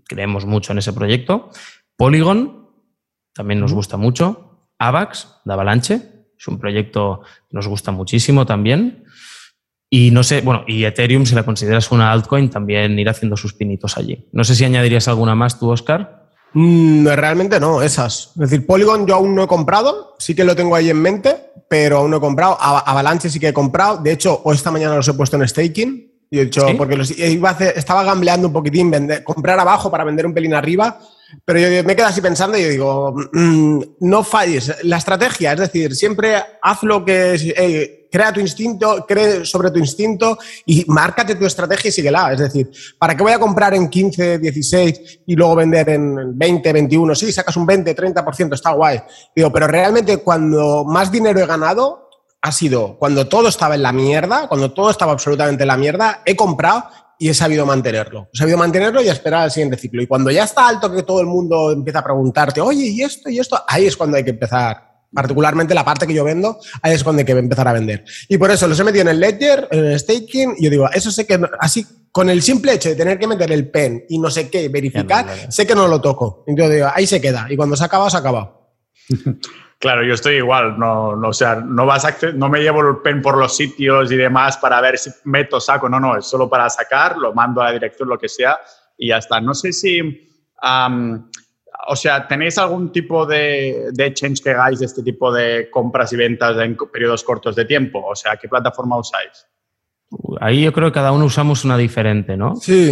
[0.06, 1.50] creemos mucho en ese proyecto.
[1.96, 2.68] Polygon,
[3.34, 4.68] también nos gusta mucho.
[4.78, 6.02] AVAX, de Avalanche,
[6.38, 9.04] es un proyecto que nos gusta muchísimo también.
[9.90, 13.54] Y no sé, bueno, y Ethereum, si la consideras una altcoin, también ir haciendo sus
[13.54, 14.28] pinitos allí.
[14.32, 16.28] No sé si añadirías alguna más tú, Oscar.
[16.54, 18.28] Mm, realmente no, esas.
[18.34, 21.36] Es decir, Polygon yo aún no he comprado, sí que lo tengo ahí en mente,
[21.68, 22.56] pero aún no he comprado.
[22.60, 23.98] Ava- Avalanche sí que he comprado.
[23.98, 26.09] De hecho, hoy esta mañana los he puesto en staking.
[26.30, 26.74] Y he dicho, ¿Sí?
[26.74, 30.32] porque los, iba a hacer- estaba gambleando un poquitín, vender- comprar abajo para vender un
[30.34, 31.00] pelín arriba.
[31.44, 34.72] Pero yo me quedo así pensando y yo digo, mm, no falles.
[34.84, 39.70] La estrategia, es decir, siempre haz lo que es, eh, crea tu instinto, cree sobre
[39.70, 42.32] tu instinto y márcate tu estrategia y síguela.
[42.32, 46.72] Es decir, ¿para qué voy a comprar en 15, 16 y luego vender en 20,
[46.72, 47.14] 21?
[47.14, 49.00] Sí, sacas un 20, 30%, está guay.
[49.34, 52.08] Digo, pero realmente cuando más dinero he ganado
[52.42, 56.22] ha sido cuando todo estaba en la mierda, cuando todo estaba absolutamente en la mierda,
[56.24, 56.84] he comprado
[57.18, 58.30] y he sabido mantenerlo.
[58.32, 60.00] He sabido mantenerlo y esperar al siguiente ciclo.
[60.02, 63.28] Y cuando ya está alto que todo el mundo empieza a preguntarte, oye, ¿y esto
[63.28, 63.62] y esto?
[63.68, 64.88] Ahí es cuando hay que empezar.
[65.12, 68.04] Particularmente la parte que yo vendo, ahí es cuando hay que empezar a vender.
[68.28, 70.88] Y por eso los he metido en el ledger, en el staking, y yo digo,
[70.92, 74.04] eso sé que, no- así, con el simple hecho de tener que meter el pen
[74.08, 75.52] y no sé qué, verificar, no, no.
[75.52, 76.44] sé que no lo toco.
[76.46, 77.46] Yo digo, ahí se queda.
[77.50, 78.56] Y cuando se acaba, se acaba.
[79.80, 82.98] Claro, yo estoy igual, no, no, o sea, no, vas a no me llevo el
[82.98, 86.50] pen por los sitios y demás para ver si meto, saco, no, no, es solo
[86.50, 88.60] para sacar, lo mando a la dirección, lo que sea,
[88.98, 89.40] y ya está.
[89.40, 90.30] No sé si,
[91.86, 96.12] o sea, ¿tenéis algún tipo de, de exchange que hagáis de este tipo de compras
[96.12, 98.04] y ventas en periodos cortos de tiempo?
[98.06, 99.46] O sea, ¿qué plataforma usáis?
[100.42, 102.54] Ahí yo creo que cada uno usamos una diferente, ¿no?
[102.56, 102.90] Sí.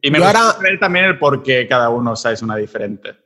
[0.00, 3.16] Y me gustaría ahora- saber también el por qué cada uno usáis una diferente.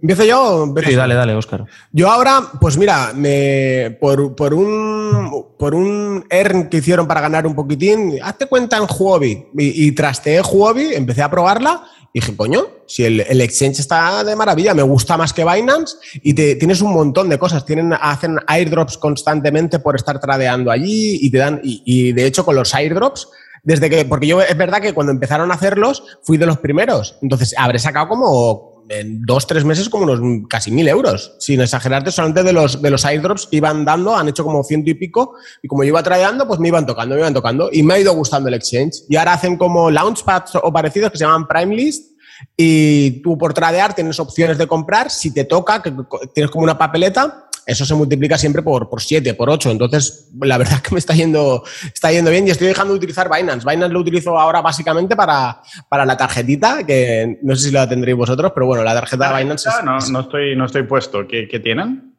[0.00, 0.42] ¿Empiezo yo?
[0.42, 1.64] o empiezas Sí, dale, dale, Oscar.
[1.92, 7.46] Yo ahora, pues mira, me, por, por un, por un earn que hicieron para ganar
[7.46, 9.48] un poquitín, hazte cuenta en Huobi.
[9.56, 14.22] Y, y trasteé Huobi, empecé a probarla y dije, coño, si el, el, exchange está
[14.22, 17.64] de maravilla, me gusta más que Binance y te, tienes un montón de cosas.
[17.64, 22.44] Tienen, hacen airdrops constantemente por estar tradeando allí y te dan, y, y de hecho
[22.44, 23.28] con los airdrops,
[23.62, 27.16] desde que, porque yo es verdad que cuando empezaron a hacerlos fui de los primeros.
[27.22, 31.34] Entonces habré sacado como en dos, tres meses como unos casi mil euros.
[31.38, 34.94] Sin exagerarte, solamente de los, de los airdrops iban dando, han hecho como ciento y
[34.94, 37.94] pico, y como yo iba tradeando, pues me iban tocando, me iban tocando, y me
[37.94, 39.04] ha ido gustando el exchange.
[39.08, 42.12] Y ahora hacen como launchpads o parecidos que se llaman Prime List,
[42.56, 45.92] y tú por tradear tienes opciones de comprar, si te toca, que
[46.34, 49.70] tienes como una papeleta, eso se multiplica siempre por, por 7, por 8.
[49.70, 52.98] Entonces, la verdad es que me está yendo, está yendo bien y estoy dejando de
[52.98, 53.66] utilizar Binance.
[53.68, 58.16] Binance lo utilizo ahora básicamente para, para la tarjetita, que no sé si la tendréis
[58.16, 59.68] vosotros, pero bueno, la tarjeta de Binance...
[59.84, 61.26] No, no, estoy, no estoy puesto.
[61.26, 62.11] ¿Qué, qué tienen?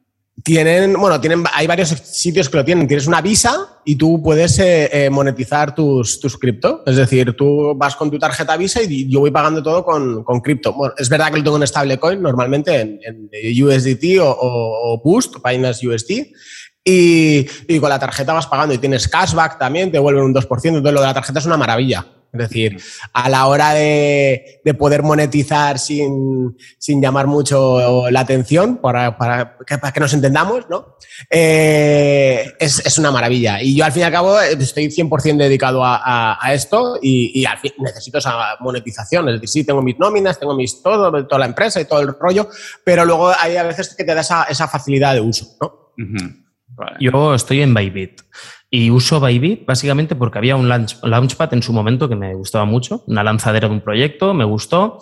[0.44, 2.86] Tienen, bueno, tienen, hay varios sitios que lo tienen.
[2.86, 6.82] Tienes una visa y tú puedes eh, eh, monetizar tus, tus cripto.
[6.84, 10.42] Es decir, tú vas con tu tarjeta visa y yo voy pagando todo con, con
[10.42, 10.74] cripto.
[10.74, 15.00] Bueno, es verdad que lo tengo en stablecoin normalmente en, en USDT o, o, o
[15.02, 16.34] Boost, Binance USD.
[16.84, 20.42] Y, y, con la tarjeta vas pagando y tienes cashback también, te vuelven un 2%.
[20.64, 22.04] Entonces lo de la tarjeta es una maravilla.
[22.34, 28.78] Es decir, a la hora de, de poder monetizar sin, sin, llamar mucho la atención,
[28.78, 30.96] para, para, que, para que, nos entendamos, ¿no?
[31.30, 33.62] Eh, es, es, una maravilla.
[33.62, 37.40] Y yo al fin y al cabo estoy 100% dedicado a, a, a esto y,
[37.40, 39.28] y, al fin necesito esa monetización.
[39.28, 42.16] Es decir, sí, tengo mis nóminas, tengo mis todo, toda la empresa y todo el
[42.18, 42.48] rollo,
[42.82, 45.92] pero luego hay a veces que te da esa, esa facilidad de uso, ¿no?
[45.96, 46.43] Uh -huh.
[46.74, 46.96] Vale.
[47.00, 48.22] Yo estoy en Bybit.
[48.70, 52.64] Y uso Bybit básicamente porque había un launch, launchpad en su momento que me gustaba
[52.64, 54.98] mucho, una lanzadera de un proyecto, me gustó,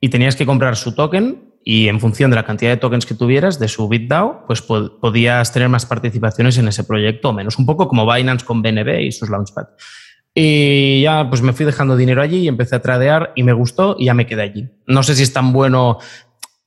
[0.00, 3.14] y tenías que comprar su token y en función de la cantidad de tokens que
[3.14, 7.58] tuvieras de su BitDAO, pues pod podías tener más participaciones en ese proyecto o menos,
[7.58, 9.64] un poco como Binance con BNB y sus launchpad.
[10.32, 13.96] Y ya pues me fui dejando dinero allí y empecé a tradear y me gustó
[13.98, 14.68] y ya me quedé allí.
[14.86, 15.98] No sé si es tan bueno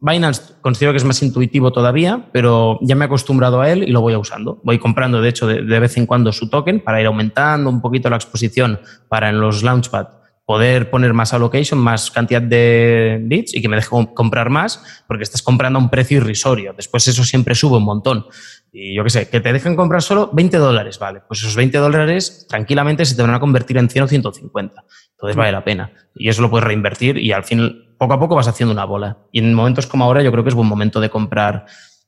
[0.02, 3.92] Binance considero que es más intuitivo todavía, pero ya me he acostumbrado a él y
[3.92, 4.62] lo voy usando.
[4.64, 8.10] Voy comprando, de hecho, de, vez en cuando su token para ir aumentando un poquito
[8.10, 13.62] la exposición para en los Launchpad poder poner más allocation, más cantidad de bits y
[13.62, 16.74] que me deje comprar más, porque estás comprando a un precio irrisorio.
[16.76, 18.26] Después eso siempre sube un montón.
[18.72, 21.22] Y yo qué sé, que te dejen comprar solo 20 dólares, vale.
[21.28, 24.86] Pues esos 20 dólares tranquilamente se te van a convertir en 100 o 150.
[25.20, 25.92] Entonces vale la pena.
[26.16, 29.18] Y eso lo puedes reinvertir y al fin, poco a poco vas haciendo una bola.
[29.34, 31.66] Y en momentos como ahora yo creo que es buen momento de comprar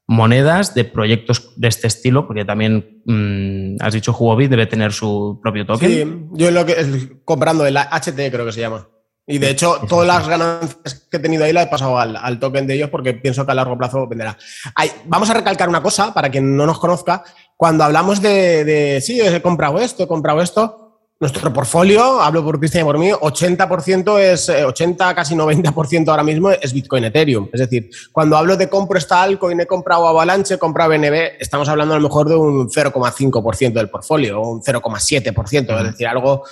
[0.08, 5.40] monedas de proyectos de este estilo, porque también mmm, has dicho Huobi debe tener su
[5.44, 5.90] propio token.
[5.90, 8.88] Sí, yo lo que comprando el HT creo que se llama.
[9.28, 12.40] Y de hecho, todas las ganancias que he tenido ahí las he pasado al, al,
[12.40, 14.38] token de ellos porque pienso que a largo plazo venderá.
[14.76, 17.24] Hay, vamos a recalcar una cosa para quien no nos conozca.
[17.56, 20.81] Cuando hablamos de, de sí, he comprado esto, he comprado esto,
[21.22, 26.50] nuestro portfolio, hablo por Cristian y por mí, 80% es, 80, casi 90% ahora mismo
[26.50, 27.48] es Bitcoin Ethereum.
[27.54, 31.70] Es decir, cuando hablo de compro esta altcoin, he comprado Avalanche, he comprado BNB, estamos
[31.70, 36.44] hablando a lo mejor de un 0,5% del portfolio, o un 0,7%, es decir, algo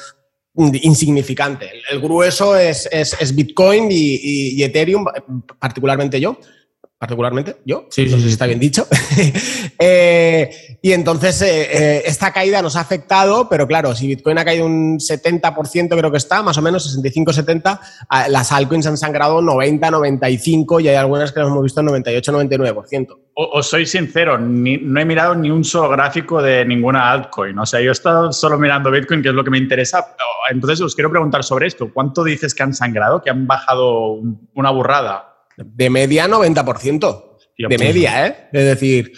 [0.56, 1.72] insignificante.
[1.90, 5.04] El grueso es, es, es Bitcoin y, y, y Ethereum,
[5.58, 6.38] particularmente yo
[7.00, 8.86] particularmente yo, sí, no sé si está bien dicho.
[9.80, 14.44] eh, y entonces eh, eh, esta caída nos ha afectado, pero claro, si Bitcoin ha
[14.44, 17.80] caído un 70%, creo que está, más o menos 65-70,
[18.28, 23.18] las altcoins han sangrado 90-95 y hay algunas que nos hemos visto en 98-99%.
[23.34, 27.58] Os soy sincero, ni, no he mirado ni un solo gráfico de ninguna altcoin.
[27.60, 30.06] O sea, yo he estado solo mirando Bitcoin, que es lo que me interesa.
[30.52, 31.90] Entonces os quiero preguntar sobre esto.
[31.94, 34.20] ¿Cuánto dices que han sangrado, que han bajado
[34.54, 35.29] una burrada?
[35.66, 37.38] De media 90%.
[37.58, 38.50] de media, ¿eh?
[38.54, 39.12] Es decir,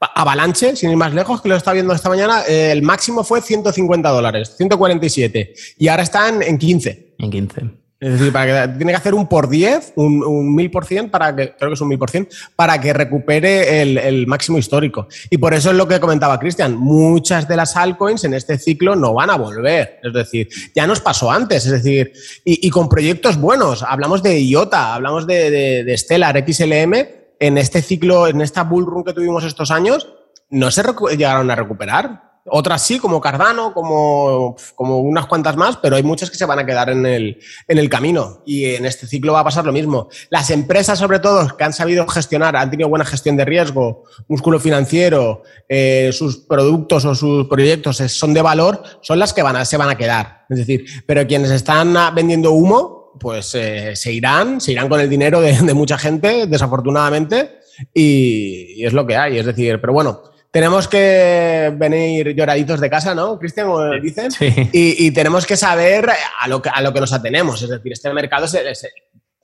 [0.00, 3.40] Avalanche, sin ir más lejos, que lo está viendo esta mañana, eh, el máximo fue
[3.40, 5.54] 150 dólares, 147.
[5.78, 7.14] Y ahora están en 15.
[7.18, 7.83] En 15.
[8.04, 11.54] Es decir, para que, tiene que hacer un por 10, un, un 1000%, para que,
[11.56, 15.08] creo que es un 1000%, para que recupere el, máximo histórico.
[15.30, 18.94] Y por eso es lo que comentaba Cristian, muchas de las altcoins en este ciclo
[18.94, 20.00] no van a volver.
[20.02, 22.12] Es decir, ya nos pasó antes, es decir,
[22.44, 23.82] y, con proyectos buenos.
[23.82, 26.94] Hablamos de IOTA, hablamos de, de Stellar, XLM,
[27.40, 30.12] en este ciclo, en esta bull run que tuvimos estos años,
[30.50, 30.82] no se
[31.16, 32.33] llegaron a recuperar.
[32.46, 36.58] Otras sí, como Cardano, como, como unas cuantas más, pero hay muchas que se van
[36.58, 38.42] a quedar en el, en el camino.
[38.44, 40.08] Y en este ciclo va a pasar lo mismo.
[40.28, 44.60] Las empresas, sobre todo, que han sabido gestionar, han tenido buena gestión de riesgo, músculo
[44.60, 49.64] financiero, eh, sus productos o sus proyectos son de valor, son las que van a,
[49.64, 50.44] se van a quedar.
[50.50, 55.08] Es decir, pero quienes están vendiendo humo, pues eh, se irán, se irán con el
[55.08, 57.60] dinero de, mucha gente, desafortunadamente,
[57.94, 59.38] y, y es lo que hay.
[59.38, 63.66] Es decir, pero bueno tenemos que venir lloraditos de casa, ¿no, Cristian?
[63.66, 64.30] Como dicen.
[64.30, 64.46] Sí.
[64.72, 67.60] Y, y tenemos que saber a lo que, a lo que nos atenemos.
[67.60, 68.86] Es decir, este mercado es, es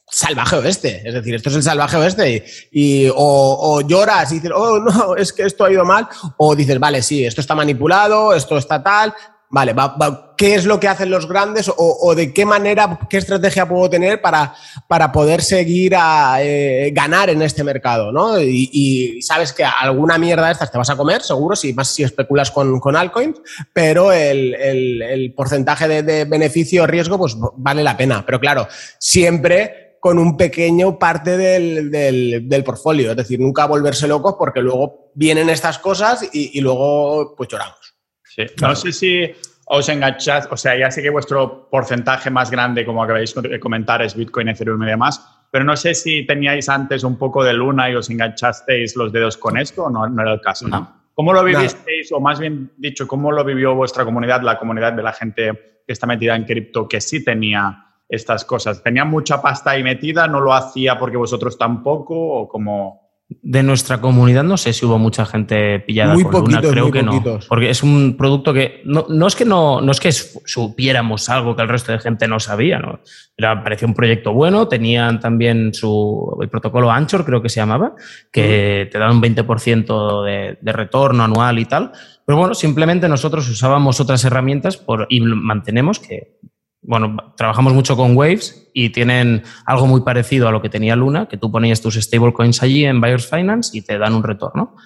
[0.06, 1.02] salvaje oeste.
[1.04, 2.44] Es decir, esto es el salvaje oeste.
[2.70, 6.06] Y, o, o lloras y dices, oh, no, es que esto ha ido mal.
[6.36, 9.12] O dices, vale, sí, esto está manipulado, esto está tal.
[9.52, 13.00] Vale, va- va- ¿qué es lo que hacen los grandes o, o de qué manera,
[13.10, 14.54] qué estrategia puedo tener para,
[14.86, 18.12] para poder seguir a eh, ganar en este mercado?
[18.12, 18.40] ¿no?
[18.40, 21.88] Y, y sabes que alguna mierda de estas te vas a comer, seguro, si más
[21.88, 23.38] si especulas con, con altcoins,
[23.72, 28.24] pero el, el- el porcentaje de, de beneficio-riesgo pues vale la pena.
[28.24, 28.68] Pero claro,
[29.00, 34.60] siempre con un pequeño parte del, del, del portfolio, es decir, nunca volverse locos porque
[34.60, 37.96] luego vienen estas cosas y, y luego pues lloramos.
[38.30, 38.46] Sí.
[38.60, 39.30] No sé si
[39.66, 44.02] os engancháis, o sea, ya sé que vuestro porcentaje más grande, como acabáis de comentar,
[44.02, 47.90] es Bitcoin, Ethereum y demás, pero no sé si teníais antes un poco de luna
[47.90, 50.68] y os enganchasteis los dedos con esto o no, no era el caso.
[50.68, 51.00] No.
[51.14, 55.02] ¿Cómo lo vivisteis, o más bien dicho, cómo lo vivió vuestra comunidad, la comunidad de
[55.02, 58.82] la gente que está metida en cripto, que sí tenía estas cosas?
[58.82, 60.26] ¿Tenía mucha pasta ahí metida?
[60.28, 62.14] ¿No lo hacía porque vosotros tampoco?
[62.16, 62.99] ¿O como
[63.42, 66.84] De nuestra comunidad no sé si hubo mucha gente pillada Muy con Luna, poquitos, creo
[66.84, 67.44] muy que poquitos.
[67.44, 67.48] no.
[67.48, 71.28] Porque es un producto que no, no es que no, no es que su- supiéramos
[71.28, 72.98] algo que el resto de gente no sabía, ¿no?
[73.36, 77.94] Era, parecía un proyecto bueno, tenían también su el protocolo Anchor, creo que se llamaba,
[78.32, 81.92] que te da un 20% de, de retorno anual y tal.
[82.26, 86.36] Pero bueno, simplemente nosotros usábamos otras herramientas por, y mantenemos que
[86.82, 91.28] bueno, trabajamos mucho con Waves y tienen algo muy parecido a lo que tenía Luna,
[91.28, 94.76] que tú ponías tus stablecoins allí en Buyers Finance y te dan un retorno.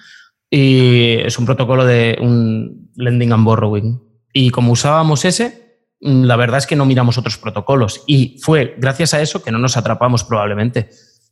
[0.49, 3.99] Y es un protocolo de un lending and borrowing.
[4.33, 8.03] Y como usábamos ese, la verdad es que no miramos otros protocolos.
[8.05, 10.89] Y fue gracias a eso que no nos atrapamos probablemente,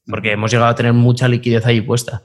[0.08, 2.24] porque hemos llegado a tener mucha liquidez ahí puesta.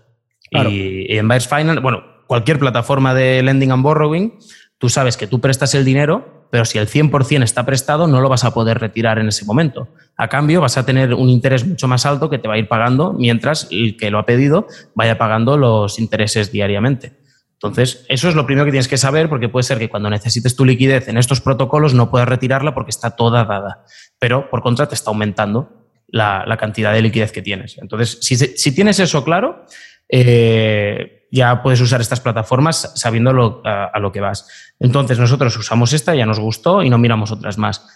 [0.50, 0.70] Claro.
[0.70, 4.38] Y, y en Buyers Finance, bueno, cualquier plataforma de lending and borrowing,
[4.78, 8.28] tú sabes que tú prestas el dinero, pero si el 100% está prestado, no lo
[8.28, 9.88] vas a poder retirar en ese momento.
[10.16, 12.68] A cambio, vas a tener un interés mucho más alto que te va a ir
[12.68, 17.18] pagando mientras el que lo ha pedido vaya pagando los intereses diariamente.
[17.54, 20.54] Entonces, eso es lo primero que tienes que saber porque puede ser que cuando necesites
[20.54, 23.84] tu liquidez en estos protocolos no puedas retirarla porque está toda dada,
[24.18, 25.68] pero por contra te está aumentando
[26.06, 27.76] la, cantidad de liquidez que tienes.
[27.78, 29.64] Entonces, si, si tienes eso claro,
[30.08, 34.46] eh, ya puedes usar estas plataformas sabiendo lo- a, a lo que vas.
[34.80, 37.86] Entonces, nosotros usamos esta, ya nos gustó y no miramos otras más.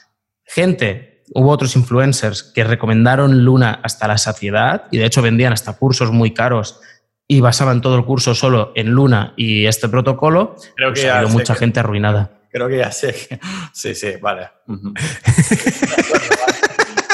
[0.45, 5.73] Gente, hubo otros influencers que recomendaron Luna hasta la saciedad y de hecho vendían hasta
[5.75, 6.81] cursos muy caros
[7.29, 10.57] y basaban todo el curso solo en Luna y este protocolo.
[10.77, 12.31] Creo Pues que ha ya habido mucha que- gente arruinada.
[12.51, 13.15] Creo que ya sé.
[13.73, 14.51] Sí, sí, vale.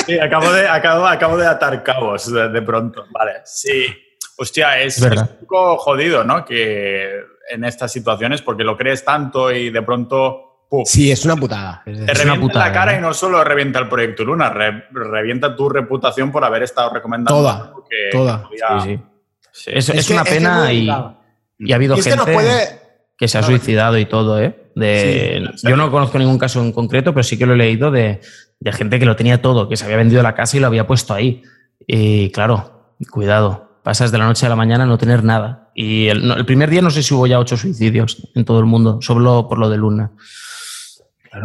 [0.07, 3.05] Sí, acabo de, acabo, acabo de atar cabos de, de pronto.
[3.11, 3.85] Vale, sí.
[4.39, 5.25] Hostia, es, Es verdad.
[5.25, 6.45] es un poco jodido, ¿no?
[6.45, 7.11] Que
[7.51, 10.89] en estas situaciones, porque lo crees tanto y de pronto, ¡puf!
[10.89, 11.83] Sí, es una putada.
[11.87, 12.99] Es Te revienta putada, la cara ¿eh?
[12.99, 17.41] y no solo revienta el proyecto Luna, re- revienta tu reputación por haber estado recomendando.
[17.41, 18.43] Toda, que- toda.
[18.43, 19.03] que podía- Sí, sí.
[19.51, 19.71] Sí.
[19.75, 20.89] Es, Es es que- una que pena y,
[21.59, 22.81] y ha habido que gente nos puede.
[23.17, 24.71] que se ha suicidado y todo, ¿eh?
[24.77, 27.57] De, Sí, ¿en yo no conozco ningún caso en concreto, pero sí que lo he
[27.57, 28.21] leído de,
[28.61, 30.87] de gente que lo tenía todo, que se había vendido la casa y lo había
[30.87, 31.43] puesto ahí.
[31.85, 35.71] Y claro, cuidado, pasas de la noche a la mañana a no tener nada.
[35.75, 38.99] Y el, primer día no sé si hubo ya ocho suicidios en todo el mundo,
[39.01, 40.13] solo por lo de Luna.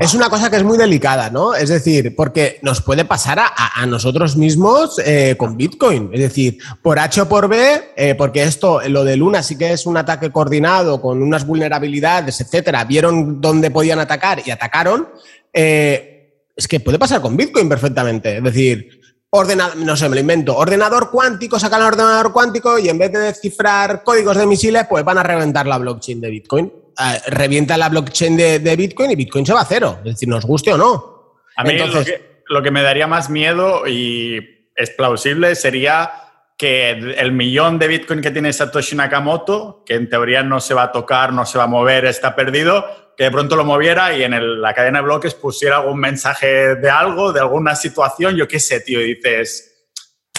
[0.02, 1.56] Es una cosa que es muy delicada, ¿no?
[1.56, 6.10] Es decir, porque nos puede pasar a nosotros mismos eh, con Bitcoin.
[6.12, 9.72] Es decir, por H o por B, eh, porque esto, lo de Luna sí que
[9.72, 12.84] es un ataque coordinado con unas vulnerabilidades, etcétera.
[12.84, 15.08] Vieron dónde podían atacar y atacaron.
[15.54, 16.10] eh,
[16.56, 18.38] es que puede pasar con Bitcoin perfectamente.
[18.38, 19.03] Es decir,
[19.36, 23.12] ordenador, no sé, me lo invento, ordenador cuántico, sacan el ordenador cuántico y en vez
[23.12, 26.72] de descifrar códigos de misiles, pues van a reventar la blockchain de Bitcoin.
[27.00, 29.98] Eh, revienta la blockchain de, de Bitcoin y Bitcoin se va a cero.
[30.06, 31.42] Es decir, nos guste o no.
[31.56, 36.12] A mí Entonces- lo, que, lo que me daría más miedo y es plausible sería
[36.56, 40.84] que el millón de Bitcoin que tiene Satoshi Nakamoto, que en teoría no se va
[40.84, 42.86] a tocar, no se va a mover, está perdido,
[43.18, 46.76] que de pronto lo moviera y en el- la cadena de bloques pusiera algún mensaje
[46.76, 49.88] de algo, de alguna situación, yo qué sé, tío, y dices,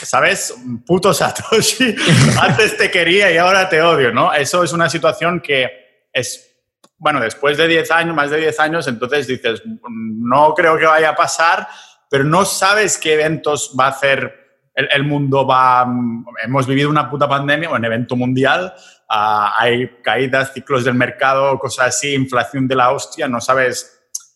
[0.02, 0.54] ¿sabes?
[0.86, 1.94] Puto Satoshi,
[2.40, 4.32] antes te quería y ahora te odio, ¿no?
[4.32, 5.68] Eso es una situación que
[6.12, 6.50] es,
[6.98, 11.10] bueno, después de 10 años, más de 10 años, entonces dices, no creo que vaya
[11.10, 11.68] a pasar,
[12.10, 14.43] pero no sabes qué eventos va a hacer
[14.74, 15.46] el, el mundo.
[15.46, 15.86] Va,
[16.42, 18.74] hemos vivido una puta pandemia, un evento mundial,
[19.08, 23.90] ah, hay caídas, ciclos del mercado, cosas así, inflación de la hostia, no sabes.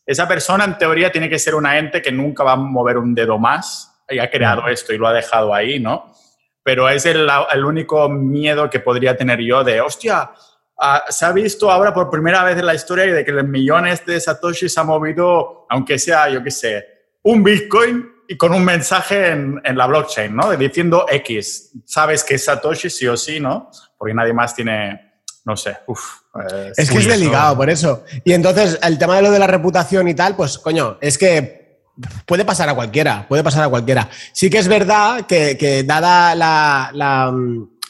[0.06, 3.14] Esa persona en teoría tiene que ser una ente que nunca va a mover un
[3.14, 6.14] dedo más y ha creado esto y lo ha dejado ahí, ¿no?
[6.62, 10.30] Pero es el, el único miedo que podría tener yo de, hostia,
[10.78, 14.04] ah, se ha visto ahora por primera vez en la historia de que los millones
[14.06, 16.86] de Satoshi se ha movido, aunque sea, yo qué sé,
[17.22, 20.54] un Bitcoin y con un mensaje en, en, la blockchain, ¿no?
[20.54, 21.70] Diciendo X.
[21.86, 23.70] Sabes que es Satoshi sí o sí, ¿no?
[23.96, 25.14] Porque nadie más tiene,
[25.46, 26.20] no sé, uf.
[26.52, 28.04] Eh, es que es delicado, por eso.
[28.24, 31.86] Y entonces, el tema de lo de la reputación y tal, pues coño, es que
[32.26, 34.10] puede pasar a cualquiera, puede pasar a cualquiera.
[34.32, 37.32] Sí que es verdad que, que dada la, la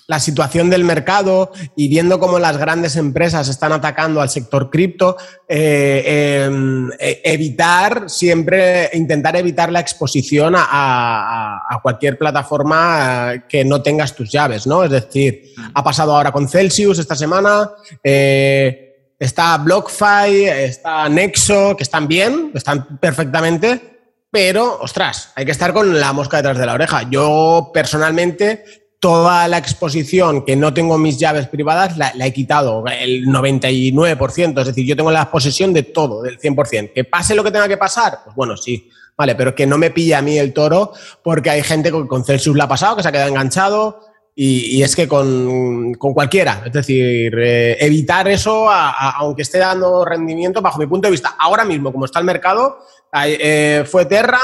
[0.08, 5.18] la situación del mercado y viendo cómo las grandes empresas están atacando al sector cripto,
[5.46, 13.82] eh, em, e, evitar siempre, intentar evitar la exposición a, cualquier plataforma eh, que no
[13.82, 14.82] tengas tus llaves, ¿no?
[14.82, 17.70] Es decir, ha pasado ahora con Celsius esta semana.
[18.02, 23.98] Eh, está BlockFi, está Nexo, que están bien, están perfectamente,
[24.30, 27.02] pero, ostras, hay que estar con la mosca detrás de la oreja.
[27.10, 33.26] Yo personalmente toda la exposición que no tengo mis llaves privadas la, he quitado, el
[33.26, 36.92] 99%, es decir, yo tengo la posesión de todo, del 100%.
[36.92, 39.90] Que pase lo que tenga que pasar, pues bueno, sí, vale, pero que no me
[39.90, 40.92] pille a mí el toro
[41.22, 44.08] porque hay gente con Celsius la ha pasado, que se ha quedado enganchado
[44.40, 50.78] y, es que con, cualquiera, es decir, eh, evitar eso, aunque esté dando rendimiento, bajo
[50.78, 52.78] mi punto de vista, ahora mismo, como está el mercado,
[53.24, 54.38] eh, fue Terra,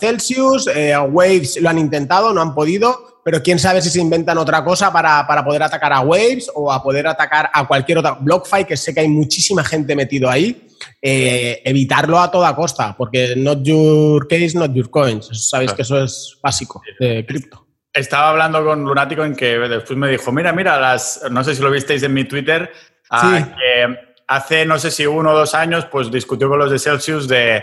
[0.00, 4.38] Celsius, eh, Waves lo han intentado, no han podido pero quién sabe si se inventan
[4.38, 8.16] otra cosa para, poder atacar a Waves o a poder atacar a cualquier otra.
[8.18, 10.66] BlockFi, que sé que hay muchísima gente metido ahí,
[11.02, 15.28] eh, evitarlo a toda costa, porque not your case, not your coins.
[15.50, 17.66] Sabéis que eso es básico de cripto.
[17.92, 21.60] Estaba hablando con Lunático en que después me dijo, mira, mira, las, no sé si
[21.60, 22.72] lo visteis en mi Twitter,
[23.10, 23.94] ah, que
[24.26, 27.62] hace no sé si uno o dos años, pues discutió con los de Celsius de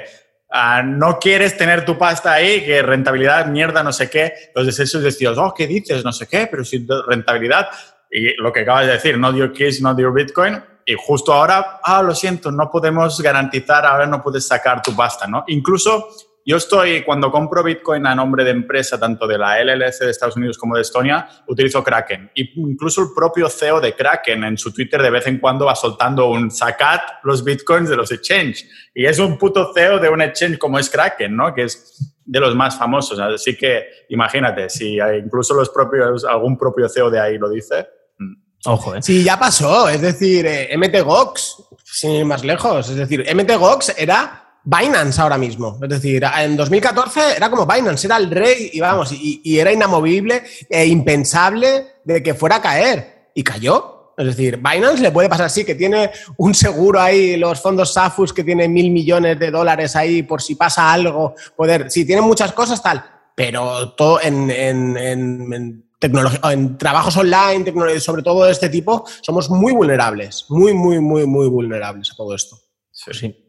[0.49, 4.33] Ah, no quieres tener tu pasta ahí, que rentabilidad, mierda, no sé qué.
[4.53, 6.03] Los deseos decías, oh, ¿qué dices?
[6.03, 7.67] No sé qué, pero sin rentabilidad.
[8.11, 10.63] Y lo que acabas de decir, not your keys, not your Bitcoin.
[10.85, 15.25] Y justo ahora, ah, lo siento, no podemos garantizar, ahora no puedes sacar tu pasta,
[15.25, 15.43] ¿no?
[15.47, 16.07] Incluso
[16.47, 20.37] yo estoy, cuando compro Bitcoin a nombre de empresa, tanto de la LLC de Estados
[20.37, 22.29] Unidos como de Estonia, utilizo Kraken.
[22.35, 25.73] Y incluso el propio CEO de Kraken en su Twitter de vez en cuando va
[25.73, 28.67] soltando un sacad los Bitcoins de los exchange.
[28.93, 31.51] Y es un puto CEO de un exchange como es Kraken, ¿no?
[31.51, 33.17] Que es de los más famosos.
[33.17, 37.87] Así que imagínate, si incluso los propios, algún propio CEO de ahí lo dice.
[38.19, 38.33] Mm.
[38.67, 39.01] Ojo, ¿eh?
[39.01, 39.89] Sí, ya pasó.
[39.89, 42.87] Es decir, eh, MTGOX, sin ir más lejos.
[42.87, 45.78] Es decir, MTGOX era Binance ahora mismo.
[45.82, 50.43] Es decir, en 2014 era como Binance, era el rey y vamos, y, era inamovible
[50.68, 53.30] e impensable de que fuera a caer.
[53.36, 54.13] Y cayó.
[54.18, 58.34] Es decir, Binance le puede pasar así, que tiene un seguro ahí, los fondos SAFUS
[58.34, 62.53] que tienen mil millones de dólares ahí por si pasa algo, poder, sí, tiene muchas
[62.53, 63.03] cosas tal,
[63.36, 69.49] pero todo en, en, en, tecnología, en trabajos online, sobre todo de este tipo, somos
[69.49, 72.57] muy vulnerables, muy, muy, muy, muy vulnerables a todo esto.
[72.91, 73.44] Sí, sí.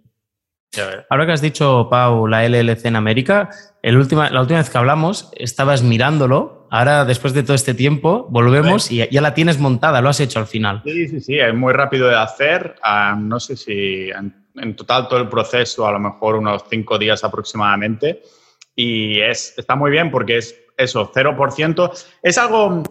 [1.08, 3.50] Ahora que has dicho, Pau, la LLC en América,
[3.82, 6.66] la última vez que hablamos estabas mirándolo.
[6.70, 10.38] Ahora, después de todo este tiempo, volvemos y ya la tienes montada, lo has hecho
[10.38, 10.82] al final.
[10.84, 12.74] Sí, sí, sí, es muy rápido de hacer.
[12.82, 17.22] Ah, no sé si en, total todo el proceso, a lo mejor unos cinco días
[17.22, 18.22] aproximadamente.
[18.74, 22.06] Y es, está muy bien porque es eso, 0%.
[22.22, 22.82] Es algo,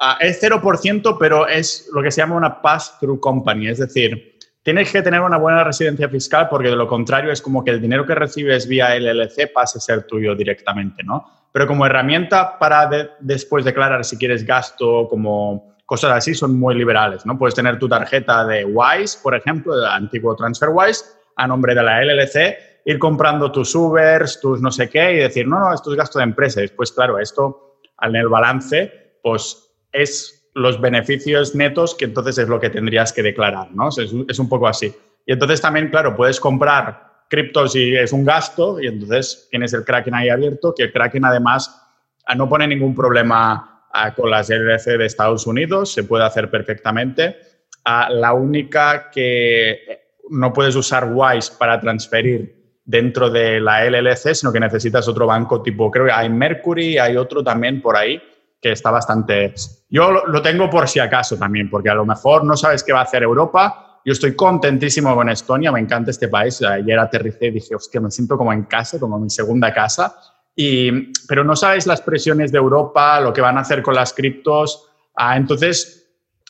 [0.00, 4.33] ah, es 0%, pero es lo que se llama una pass-through company, es decir,
[4.64, 7.80] tienes que tener una buena residencia fiscal porque de lo contrario es como que el
[7.80, 11.24] dinero que recibes vía LLC pase a ser tuyo directamente, ¿no?
[11.52, 12.88] Pero como herramienta para
[13.20, 17.38] después declarar si quieres gasto, como cosas así, son muy liberales, ¿no?
[17.38, 21.04] Puedes tener tu tarjeta de Wise, por ejemplo, el antiguo TransferWise,
[21.36, 25.46] a nombre de la LLC, ir comprando tus Ubers, tus no sé qué y decir,
[25.46, 26.60] no, no, esto es gasto de empresa.
[26.60, 32.48] Y después, claro, esto en el balance, pues es los beneficios netos, que entonces es
[32.48, 33.88] lo que tendrías que declarar, ¿no?
[33.88, 34.94] Es, un poco así.
[35.26, 39.84] Y entonces también, claro, puedes comprar criptos y es un gasto y entonces tienes el
[39.84, 41.82] Kraken ahí abierto, que el Kraken además
[42.26, 46.50] ah, no pone ningún problema ah, con las LLC de Estados Unidos, se puede hacer
[46.50, 47.36] perfectamente.
[47.84, 54.52] Ah, la única que no puedes usar Wise para transferir dentro de la LLC, sino
[54.52, 58.22] que necesitas otro banco tipo, creo que hay Mercury, hay otro también por ahí,
[58.64, 59.52] que está bastante...
[59.90, 63.00] Yo lo, tengo por si acaso también, porque a lo mejor no sabes qué va
[63.00, 64.00] a hacer Europa.
[64.06, 66.62] Yo estoy contentísimo con Estonia, me encanta este país.
[66.62, 70.16] Ayer aterricé y dije, hostia, me siento como en casa, como mi segunda casa.
[70.56, 74.14] Y, pero no sabes las presiones de Europa, lo que van a hacer con las
[74.14, 74.88] criptos.
[75.14, 76.08] Ah, entonces,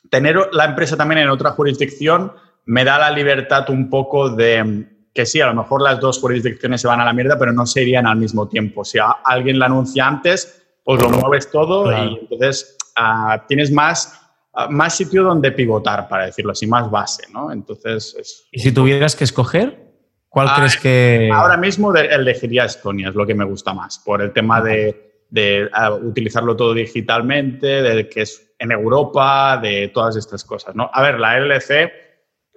[0.08, 2.32] tener la empresa también en otra jurisdicción
[2.66, 6.80] me da la libertad un poco de que sí, a lo mejor las dos jurisdicciones
[6.80, 8.84] se van a la mierda, pero no se irían al mismo tiempo.
[8.84, 14.20] Si alguien la anuncia antes, pues lo mueves todo y entonces ah, tienes más
[14.52, 17.50] ah, más sitio donde pivotar, para decirlo así, más base, ¿no?
[17.50, 18.14] Entonces...
[18.18, 18.46] Es...
[18.52, 19.82] ¿Y si tuvieras que escoger?
[20.28, 21.30] ¿Cuál Ah, crees que...?
[21.32, 25.24] Ahora mismo de- elegiría Estonia, es lo que me gusta más, por el tema de,
[25.30, 25.68] de,
[26.02, 30.90] utilizarlo todo digitalmente, de que es en Europa, de todas estas cosas, ¿no?
[30.92, 31.90] A ver, la LLC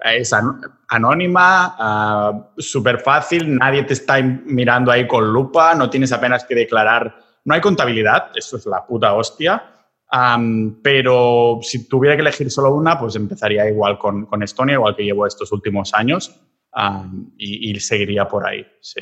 [0.04, 6.44] es an- anónima, súper fácil, nadie te está mirando ahí con lupa, no tienes apenas
[6.44, 7.16] que declarar,
[7.48, 9.62] no hay contabilidad, eso es la puta hostia,
[10.82, 15.26] pero si tuviera que elegir solo una, pues empezaría igual con, Estonia, igual que llevo
[15.26, 16.38] estos últimos años,
[17.38, 19.00] y seguiría por ahí, sí.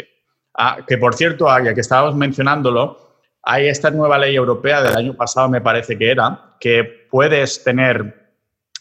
[0.54, 4.96] Ah, que por cierto, ah, ya que estábamos mencionándolo, hay esta nueva ley europea del
[4.96, 8.32] año pasado, me parece que era, que puedes tener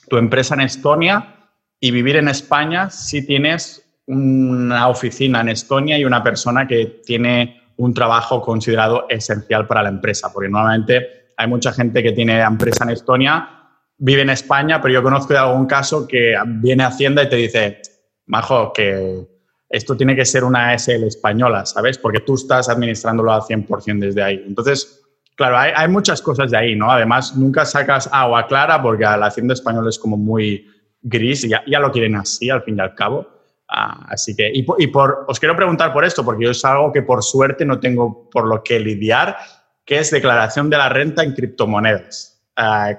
[0.07, 1.49] tu empresa en Estonia
[1.79, 7.64] y vivir en España si tienes una oficina en Estonia y una persona que tiene
[7.77, 12.83] un trabajo considerado esencial para la empresa, porque normalmente hay mucha gente que tiene empresa
[12.83, 13.49] en Estonia,
[13.97, 17.35] vive en España, pero yo conozco de algún caso que viene a Hacienda y te
[17.35, 17.81] dice,
[18.27, 19.27] Majo, que
[19.69, 21.97] esto tiene que ser una SL española, ¿sabes?
[21.97, 24.43] Porque tú estás administrándolo al 100% desde ahí.
[24.47, 25.01] Entonces,
[25.35, 26.91] claro, hay, muchas cosas de ahí, ¿no?
[26.91, 30.67] Además, nunca sacas agua clara porque la Hacienda española es como muy
[31.01, 33.34] gris y ya lo quieren así, al fin y al cabo.
[33.77, 36.63] Ah, así que, y, por, y por, os quiero preguntar por esto, porque yo es
[36.63, 39.35] algo que por suerte no tengo por lo que lidiar,
[39.83, 42.41] que es declaración de la renta en criptomonedas.
[42.55, 42.93] Ah,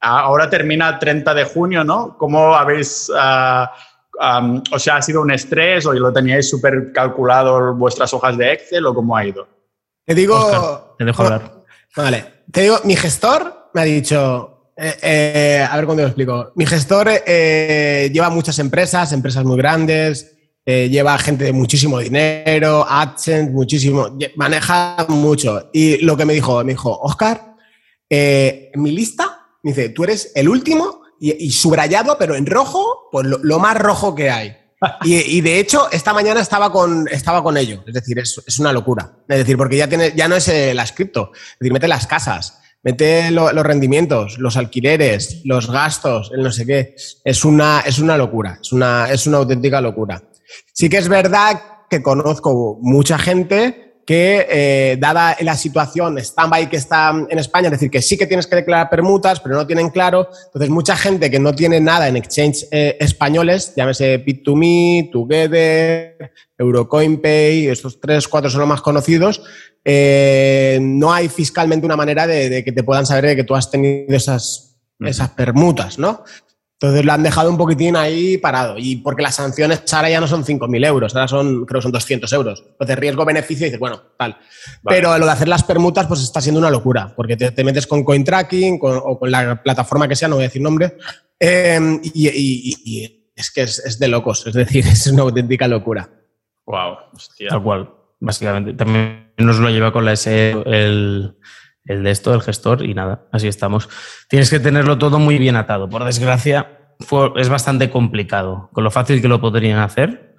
[0.00, 2.16] ahora termina el 30 de junio, ¿no?
[2.16, 3.10] ¿Cómo habéis...
[3.14, 3.72] ah,
[4.20, 8.52] Um, o sea, ¿ha sido un estrés o lo teníais súper calculado vuestras hojas de
[8.52, 9.48] Excel o cómo ha ido?
[10.04, 10.94] Te digo.
[10.98, 11.52] Te dejo hablar.
[11.96, 12.42] Vale.
[12.52, 14.59] Te digo, mi gestor me ha dicho.
[14.82, 16.52] Eh, eh, a ver cómo te lo explico.
[16.56, 23.50] Mi gestor eh, lleva muchas empresas, empresas muy grandes, lleva gente de muchísimo dinero, AdSense,
[23.50, 25.68] muchísimo, maneja mucho.
[25.72, 27.56] Y lo que me dijo, me dijo, Oscar,
[28.08, 33.08] en mi lista, me dice, tú eres el último y, y subrayado, pero en rojo,
[33.10, 34.56] pues lo, lo más rojo que hay.
[35.04, 37.82] Y, y de hecho, esta mañana estaba con, estaba con ello.
[37.86, 39.12] Es decir, es, es una locura.
[39.28, 41.32] Es decir, porque ya, tiene, ya no es eh, la cripto.
[41.34, 46.50] Es decir, mete las casas, mete lo- los rendimientos, los alquileres, los gastos, el no
[46.50, 46.94] sé qué.
[47.24, 48.58] Es una, es una locura.
[48.60, 50.22] Es una, es una auténtica locura.
[50.72, 56.78] Sí que es verdad que conozco mucha gente que, eh, dada la situación stand-by que
[56.78, 59.88] está en España, es decir, que sí que tienes que declarar permutas, pero no tienen
[59.90, 60.28] claro.
[60.46, 67.68] Entonces, mucha gente que no tiene nada en exchange eh, españoles, llámese Bit2Me, Together, Eurocoinpay,
[67.68, 69.44] estos tres, cuatro son los más conocidos,
[69.84, 73.54] eh, no hay fiscalmente una manera de, de que te puedan saber de que tú
[73.54, 76.24] has tenido esas, esas permutas, ¿no?
[76.82, 78.76] Entonces lo han dejado un poquitín ahí parado.
[78.78, 81.92] Y porque las sanciones ahora ya no son 5.000 euros, ahora son, creo que son
[81.92, 82.64] 200 euros.
[82.70, 84.38] Entonces riesgo-beneficio y dices, bueno, tal.
[84.82, 87.86] Pero lo de hacer las permutas pues está siendo una locura, porque te, te metes
[87.86, 90.96] con CoinTracking con, o con la plataforma que sea, no voy a decir nombre,
[91.38, 95.20] eh, y, y- y- y es que es, es de locos, es decir, es una
[95.22, 96.08] auténtica locura.
[96.64, 97.48] Wow, hostia.
[97.50, 98.72] Tal cual, básicamente.
[98.72, 101.34] También nos lo lleva con la S el,
[101.86, 103.88] el de esto, el gestor, y nada, así estamos.
[104.28, 105.88] Tienes que tenerlo todo muy bien atado.
[105.88, 108.68] Por desgracia, fue- es bastante complicado.
[108.72, 110.36] Con lo fácil que lo podrían hacer,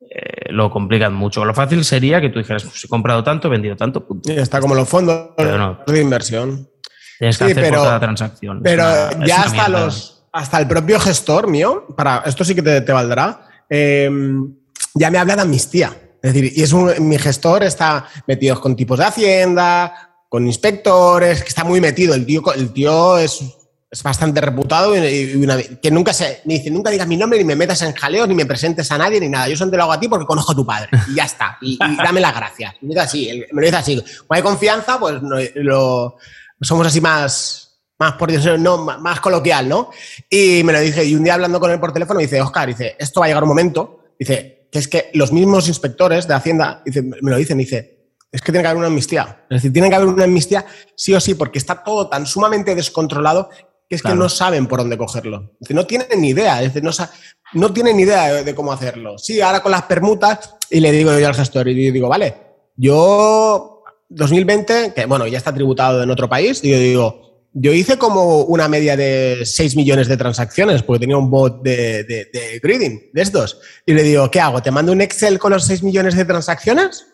[0.00, 1.44] eh, lo complican mucho.
[1.44, 4.32] Lo fácil sería que tú dijeras, pues he comprado tanto, he vendido tanto, punto.
[4.32, 5.80] Y está como los fondos Pero no.
[5.86, 6.68] de inversión.
[7.18, 8.60] Tienes que Sí, hacer pero- por cada transacción.
[8.62, 9.86] Pero una- ya hasta mierda.
[9.86, 14.10] los hasta el propio gestor mío, para esto sí que te, te valdrá, eh,
[14.94, 15.92] ya me habla de amnistía.
[16.20, 21.42] Es decir, y es un- mi gestor está metido con tipos de hacienda, con inspectores,
[21.44, 22.12] que está muy metido.
[22.12, 23.40] El tío, el tío es,
[23.88, 27.44] es bastante reputado y, una- que nunca se me dice, nunca digas mi nombre, ni
[27.44, 29.46] me metas en jaleo, ni me presentes a nadie, ni nada.
[29.48, 30.88] Yo solamente lo hago a ti porque conozco a tu padre.
[31.08, 31.56] Y ya está.
[31.62, 32.74] Y, dame las gracias.
[32.80, 34.04] Me así, me lo dice así.
[34.26, 36.16] Cuando hay confianza, pues no- lo,
[36.60, 39.90] somos así más, más por Dios, no, más coloquial, ¿no?
[40.28, 42.96] Y me lo dije, y un día hablando con él por teléfono, dice, Oscar, dice,
[42.98, 46.82] esto va a llegar un momento, dice, que es que los mismos inspectores de Hacienda,
[47.22, 48.03] me lo dicen, dice,
[48.34, 49.44] es que tiene que haber una amnistía.
[49.48, 50.66] Es decir, tiene que haber una amnistía
[50.96, 53.48] sí o sí, porque está todo tan sumamente descontrolado
[53.88, 54.16] que es Claro.
[54.16, 55.52] que no saben por dónde cogerlo.
[55.60, 56.90] Dice, no tienen ni idea, es decir, no,
[57.52, 59.18] no tienen ni idea de, de cómo hacerlo.
[59.18, 62.34] Sí, ahora con las permutas, y le digo yo al gestor, y digo, vale,
[62.76, 67.98] yo 2020, que bueno, ya está tributado en otro país, y yo digo, yo hice
[67.98, 72.58] como una media de 6 millones de transacciones, porque tenía un bot de, de, de
[72.60, 73.60] grading, de estos.
[73.86, 74.60] Y le digo, ¿qué hago?
[74.60, 77.06] ¿Te mando un Excel con los 6 millones de transacciones?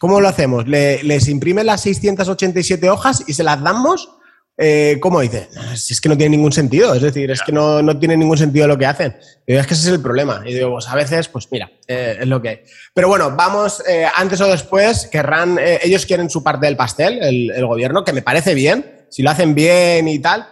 [0.00, 0.66] ¿Cómo lo hacemos?
[0.66, 4.16] ¿Le- ¿Les imprimen las 687 hojas y se las damos?
[4.56, 5.48] Eh, ¿Cómo dice?
[5.54, 8.16] "No, Si es que no tiene ningún sentido, es decir, es que no, no tiene
[8.16, 9.14] ningún sentido lo que hacen.
[9.46, 10.42] Y es que ese es el problema.
[10.46, 12.60] Y digo, pues a veces, pues mira, eh, es lo que hay.
[12.94, 17.22] Pero bueno, vamos, eh, antes o después, querrán, eh, ellos quieren su parte del pastel,
[17.22, 20.46] el, gobierno, que me parece bien, si lo hacen bien y tal,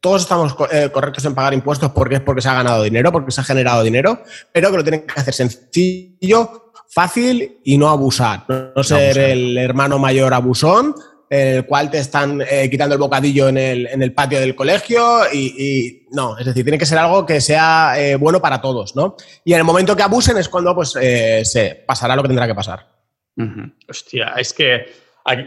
[0.00, 3.40] todos estamos correctos en pagar impuestos porque es porque se ha ganado dinero, porque se
[3.40, 6.63] ha generado dinero, pero que lo tienen que hacer sencillo,
[6.94, 8.44] fácil y no abusar.
[8.48, 10.94] No, ser el hermano mayor abusón,
[11.28, 16.06] en el cual te están eh, quitando el bocadillo en el, patio del colegio y,
[16.12, 19.16] no, es decir, tiene que ser algo que sea eh, bueno para todos, ¿no?
[19.44, 22.54] Y en el momento que abusen es cuando pues se pasará lo que tendrá que
[22.54, 22.86] pasar.
[23.88, 24.86] Hostia, es que,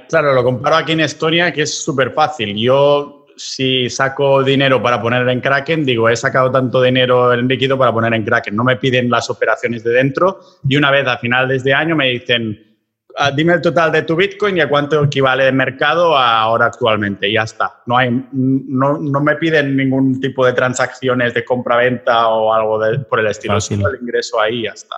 [0.10, 2.58] claro, lo comparo aquí en Estonia que es súper fácil.
[2.58, 7.78] Yo si saco dinero para poner en Kraken, digo, he sacado tanto dinero en líquido
[7.78, 8.56] para poner en Kraken.
[8.56, 11.96] No me piden las operaciones de dentro y una vez a final de este año
[11.96, 12.78] me dicen,
[13.16, 17.30] ah, dime el total de tu Bitcoin y a cuánto equivale de mercado ahora actualmente.
[17.30, 17.82] Y ya está.
[17.86, 22.80] No, hay, no, no me piden ningún tipo de transacciones de compra-venta o algo
[23.10, 23.62] por el estilo.
[23.62, 24.96] Solo el ingreso ahí y ya está.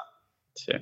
[0.53, 0.73] Sí.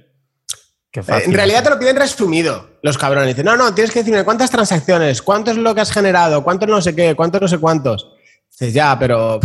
[1.01, 3.29] Eh, en realidad te lo piden resumido, los cabrones.
[3.29, 6.67] Dicen, no, no, tienes que decirme cuántas transacciones, cuánto es lo que has generado, cuántos
[6.67, 8.09] no sé qué, cuántos no sé cuántos.
[8.51, 9.39] Dices, ya, pero.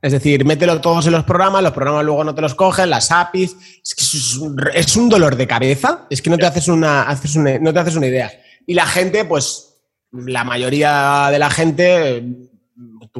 [0.00, 3.10] Es decir, mételo todos en los programas, los programas luego no te los cogen, las
[3.10, 3.56] APIs.
[3.82, 6.06] Es que es un, dolor de cabeza.
[6.08, 8.30] Es que no te haces una, haces no te haces una idea.
[8.64, 9.74] Y la gente, pues,
[10.12, 12.24] la mayoría de la gente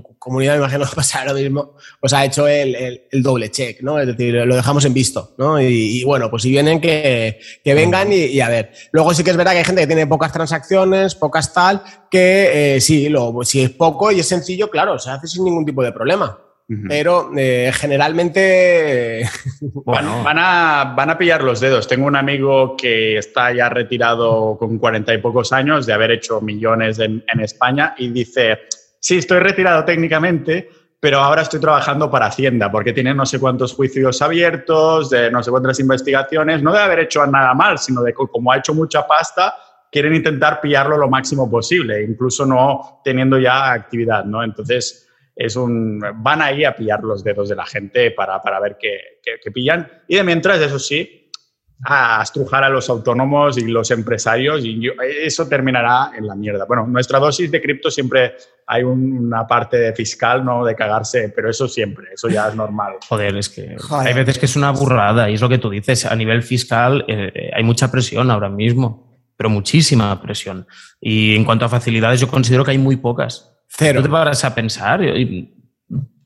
[0.03, 3.99] tu comunidad, me imagino que pasará lo mismo, pues ha hecho el, doble check, ¿no?
[3.99, 5.61] Es decir, lo dejamos en visto, ¿no?
[5.61, 8.73] Y, bueno, pues si vienen, que, vengan y, a ver.
[8.93, 12.77] Luego sí que es verdad que hay gente que tiene pocas transacciones, pocas tal, que
[12.77, 15.83] eh, sí, lo, si es poco y es sencillo, claro, se hace sin ningún tipo
[15.83, 16.39] de problema.
[16.87, 19.23] Pero eh, generalmente.
[19.63, 20.23] bueno.
[20.23, 21.89] Van, a, van a pillar los dedos.
[21.89, 26.43] Tengo un amigo que está ya retirado con cuarenta y pocos años de haber hecho
[26.43, 28.59] millones en, en España y dice
[29.01, 30.71] sí, estoy retirado técnicamente,
[31.01, 35.43] pero ahora estoy trabajando para Hacienda, porque tiene no sé cuántos juicios abiertos, de no
[35.43, 39.07] sé cuántas investigaciones, no de haber hecho nada mal, sino de como ha hecho mucha
[39.07, 39.55] pasta,
[39.91, 44.43] quieren intentar pillarlo lo máximo posible, incluso no teniendo ya actividad, ¿no?
[44.43, 48.77] Entonces, es un, van ahí a pillar los dedos de la gente para, para ver
[48.79, 49.89] qué, qué pillan.
[50.09, 51.19] Y de mientras, eso sí,
[51.85, 54.91] a estrujar a los autónomos y los empresarios y
[55.23, 56.65] eso terminará en la mierda.
[56.65, 58.35] Bueno, nuestra dosis de cripto siempre
[58.69, 60.63] hay una parte fiscal, ¿no?
[60.63, 62.95] De cagarse, pero eso siempre, eso ya es normal.
[63.09, 66.05] Joder, es que hay veces que es una burrada y es lo que tú dices,
[66.05, 70.67] a nivel fiscal eh, hay mucha presión ahora mismo, pero muchísima presión.
[71.01, 73.57] Y en cuanto a facilidades, yo considero que hay muy pocas.
[73.69, 74.01] Cero.
[74.01, 75.01] No te paras a pensar,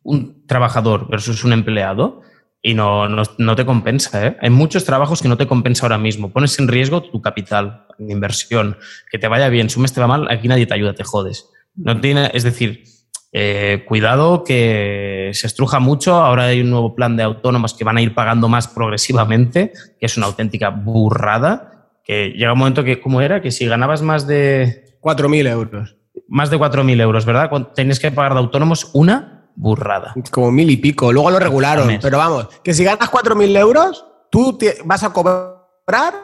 [0.03, 2.23] un trabajador versus un empleado,
[2.65, 4.25] y no, no, te compensa.
[4.25, 4.37] ¿eh?
[4.41, 6.33] Hay muchos trabajos que no te compensa ahora mismo.
[6.33, 8.77] Pones en riesgo tu capital de inversión.
[9.11, 9.69] Que te vaya bien.
[9.69, 11.51] Si un mes te va mal, aquí nadie te ayuda, te jodes.
[11.75, 12.85] No tiene, es decir,
[13.33, 16.15] eh, cuidado que se estruja mucho.
[16.15, 20.07] Ahora hay un nuevo plan de autónomos que van a ir pagando más progresivamente, que
[20.07, 21.91] es una auténtica burrada.
[22.05, 23.41] Que llega un momento que, ¿cómo era?
[23.41, 24.99] Que si ganabas más de...
[25.01, 25.97] 4.000 euros.
[26.29, 27.51] Más de 4.000 euros, ¿verdad?
[27.75, 30.15] Tenías que pagar de autónomos una burrada.
[30.31, 31.13] Como mil y pico.
[31.13, 31.99] Luego lo regularon.
[32.01, 36.15] Pero vamos, que si ganas 4.000 euros, tú vas a cobrar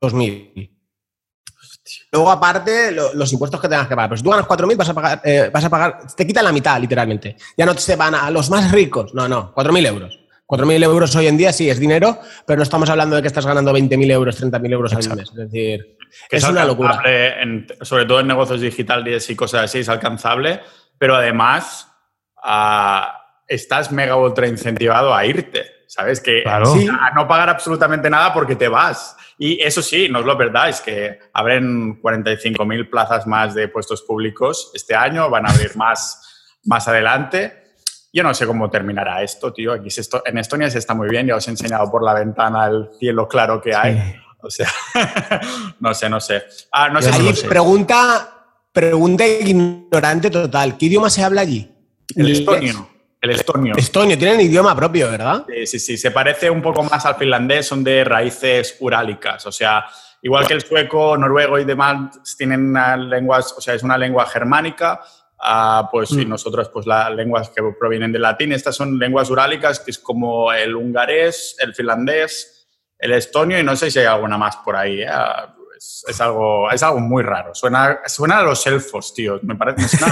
[0.00, 0.70] 2.000.
[2.12, 4.10] Luego, aparte, los impuestos que tengas que pagar.
[4.10, 6.52] Pero si tú ganas 4.000, vas a pagar, eh, vas a pagar, te quitan la
[6.52, 7.36] mitad, literalmente.
[7.56, 9.14] Ya no se van a los más ricos.
[9.14, 10.18] No, no, 4.000 euros.
[10.46, 13.46] 4.000 euros hoy en día sí es dinero, pero no estamos hablando de que estás
[13.46, 15.28] ganando 20.000 euros, 30.000 euros al mes.
[15.28, 15.96] Es decir,
[16.28, 17.00] es, una locura.
[17.82, 20.60] sobre todo en negocios digitales y cosas así, es alcanzable,
[20.98, 21.86] pero además
[23.46, 25.79] estás mega ultra incentivado a irte.
[25.90, 26.20] ¿Sabes?
[26.20, 26.60] Que a
[27.16, 29.16] no pagar absolutamente nada porque te vas.
[29.36, 34.02] Y eso sí, no es lo verdad, es que abren 45.000 plazas más de puestos
[34.02, 36.20] públicos este año, van a abrir más
[36.64, 37.64] más adelante.
[38.12, 39.72] Yo no sé cómo terminará esto, tío.
[39.72, 39.88] Aquí
[40.26, 43.26] en Estonia se está muy bien, ya os he enseñado por la ventana el cielo
[43.26, 44.14] claro que hay.
[44.42, 44.68] O sea,
[45.80, 46.44] no sé, no sé.
[46.70, 47.10] Ah, no sé,
[47.48, 50.78] Pregunta, pregunta ignorante total.
[50.78, 51.68] ¿Qué idioma se habla allí?
[52.14, 52.89] El estonio.
[53.20, 53.74] El estonio.
[53.76, 55.44] Estonio, tienen idioma propio, ¿verdad?
[55.46, 55.98] Sí, sí, sí.
[55.98, 59.44] Se parece un poco más al finlandés, son de raíces urálicas.
[59.46, 59.84] O sea,
[60.22, 62.72] igual que el sueco, noruego y demás tienen
[63.10, 65.00] lenguas, o sea, es una lengua germánica.
[65.38, 66.28] Ah, pues sí, mm.
[66.28, 70.52] nosotros, pues las lenguas que provienen del latín, estas son lenguas urálicas, que es como
[70.52, 72.68] el hungarés, el finlandés,
[72.98, 75.02] el estonio y no sé si hay alguna más por ahí.
[75.02, 75.08] ¿eh?
[75.08, 77.54] Ah, es, algo, es algo muy raro.
[77.54, 79.40] Suena, suena a los elfos, tío.
[79.42, 79.96] Me parece.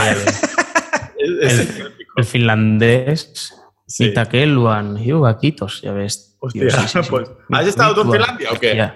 [1.19, 3.55] el, finlandés,
[3.87, 4.07] sí.
[4.07, 6.37] Itakeluan, Hiugakitos, ya ves.
[6.41, 6.69] Hostia,
[7.11, 8.93] pues, ¿Has estado tú en Finlandia o qué?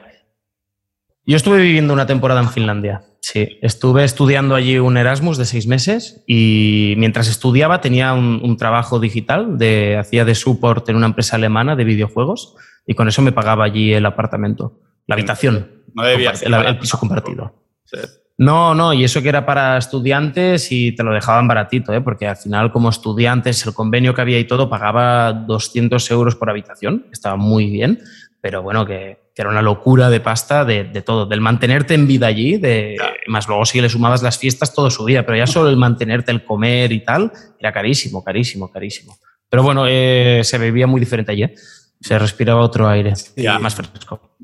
[1.24, 3.04] Yo estuve viviendo una temporada en Finlandia.
[3.20, 8.98] Sí, estuve estudiando allí un Erasmus de seis meses y mientras estudiaba tenía un, trabajo
[8.98, 13.30] digital, de, hacía de support en una empresa alemana de videojuegos y con eso me
[13.30, 17.54] pagaba allí el apartamento, la habitación, no debía el, el, piso compartido.
[17.84, 17.98] Sí.
[18.38, 22.00] No, no, y eso que era para estudiantes y te lo dejaban baratito, ¿eh?
[22.00, 26.48] porque al final como estudiantes el convenio que había y todo pagaba 200 euros por
[26.48, 28.00] habitación, estaba muy bien,
[28.40, 32.58] pero bueno, que, era una locura de pasta de, todo, del mantenerte en vida allí,
[32.58, 32.96] de,
[33.28, 36.30] más luego si le sumabas las fiestas todo su día, pero ya solo el mantenerte,
[36.32, 39.16] el comer y tal, era carísimo, carísimo, carísimo.
[39.48, 41.54] Pero bueno, eh, se vivía muy diferente allí, ¿eh?
[41.98, 44.36] se respiraba otro aire, ya más fresco.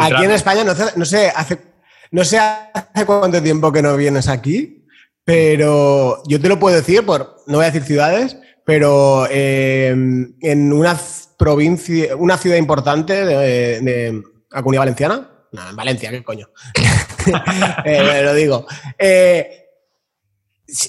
[0.00, 1.75] Aquí en España, no sé, hace,
[2.10, 4.86] no sé hace cuánto tiempo que no vienes aquí,
[5.24, 10.72] pero yo te lo puedo decir, por, no voy a decir ciudades, pero eh, en
[10.72, 10.98] una
[11.38, 15.30] provincia, una ciudad importante de, de la Comunidad Valenciana.
[15.52, 16.48] No, en Valencia, ¿qué coño?
[17.84, 18.66] eh, lo digo.
[18.98, 19.68] Eh,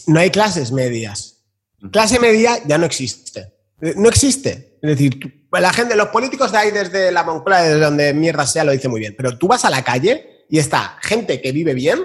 [0.07, 1.43] no hay clases medias.
[1.91, 3.53] Clase media ya no existe.
[3.95, 4.77] No existe.
[4.81, 8.63] Es decir, la gente, los políticos de ahí desde la Moncloa, desde donde mierda sea,
[8.63, 9.15] lo dice muy bien.
[9.15, 11.99] Pero tú vas a la calle y está gente que vive bien,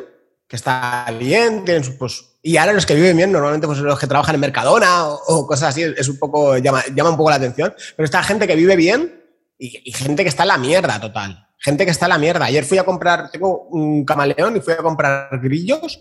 [0.48, 3.98] que está bien, tienen sus, pues, y ahora los que viven bien, normalmente pues los
[3.98, 7.36] que trabajan en Mercadona o, cosas así, es un poco, llama, llama, un poco la
[7.36, 7.72] atención.
[7.96, 9.22] Pero está gente que vive bien
[9.58, 11.46] y, gente que está en la mierda total.
[11.58, 12.46] Gente que está en la mierda.
[12.46, 16.00] Ayer fui a comprar, tengo un camaleón y fui a comprar grillos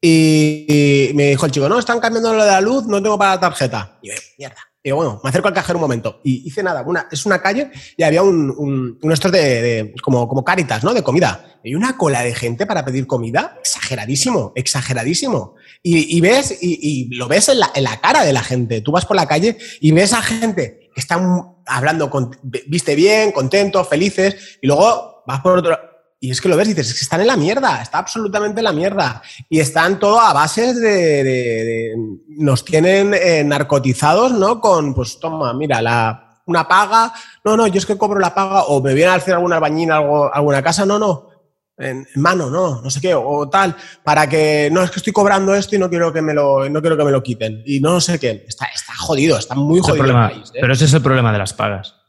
[0.00, 3.34] y, me dijo el chico, no, están cambiando lo de la luz, no tengo para
[3.34, 3.98] la tarjeta.
[4.00, 4.60] Y yo, mierda.
[4.86, 6.20] Y bueno, me acerco al cajero un momento.
[6.22, 8.54] Y hice nada, una, es una calle y había un,
[9.00, 10.92] un, estos de, como, como caritas, ¿no?
[10.92, 11.58] De comida.
[11.64, 13.56] Y una cola de gente para pedir comida.
[13.60, 15.54] Exageradísimo, exageradísimo.
[15.82, 18.82] Y, ves, y, lo ves en la, en la, cara de la gente.
[18.82, 23.32] Tú vas por la calle y ves a gente que están hablando, con, viste bien,
[23.32, 26.94] contentos, felices, y luego vas por otro y es que lo ves y dices, es
[26.94, 29.22] que están en la mierda, está absolutamente en la mierda.
[29.48, 31.94] Y están todo a bases de.
[32.28, 34.60] nos tienen eh, narcotizados, ¿no?
[34.60, 37.12] Con, pues toma, mira, la, una paga.
[37.44, 39.90] No, no, yo es que cobro la paga o me viene a hacer alguna albañil,
[39.90, 40.86] algo, alguna casa.
[40.86, 41.28] No, no,
[41.76, 45.54] en, mano, no, no sé qué, o, tal, para que no es que estoy cobrando
[45.54, 47.62] esto y no quiero que me lo, no quiero que me lo quiten.
[47.66, 48.46] Y no, sé qué.
[48.48, 50.06] Está, está jodido, está muy jodido.
[50.06, 50.58] el país, ¿eh?
[50.60, 52.03] Pero ese es el problema de las pagas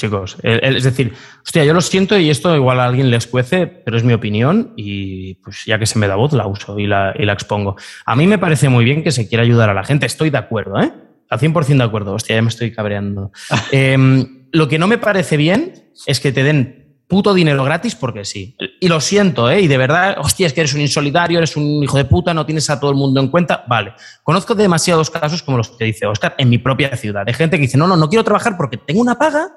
[0.00, 0.36] chicos.
[0.42, 1.12] Es decir,
[1.44, 4.72] hostia, yo lo siento y esto igual a alguien le escuece, pero es mi opinión
[4.76, 7.76] y pues ya que se me da voz la uso y la, y la expongo.
[8.06, 10.38] A mí me parece muy bien que se quiera ayudar a la gente, estoy de
[10.38, 10.92] acuerdo, ¿eh?
[11.28, 13.30] Al 100% de acuerdo, hostia, ya me estoy cabreando.
[13.70, 16.80] Em, lo que no me parece bien es que te den
[17.10, 18.56] puto dinero gratis porque sí.
[18.80, 19.60] Y lo siento, ¿eh?
[19.60, 22.46] Y de verdad, hostia, es que eres un insolidario, eres un hijo de puta, no
[22.46, 23.64] tienes a todo el mundo en cuenta.
[23.68, 23.94] Vale.
[24.22, 27.62] Conozco demasiados casos como los que dice Oscar en mi propia ciudad, de gente que
[27.62, 29.48] dice, no, no, no quiero trabajar porque tengo una paga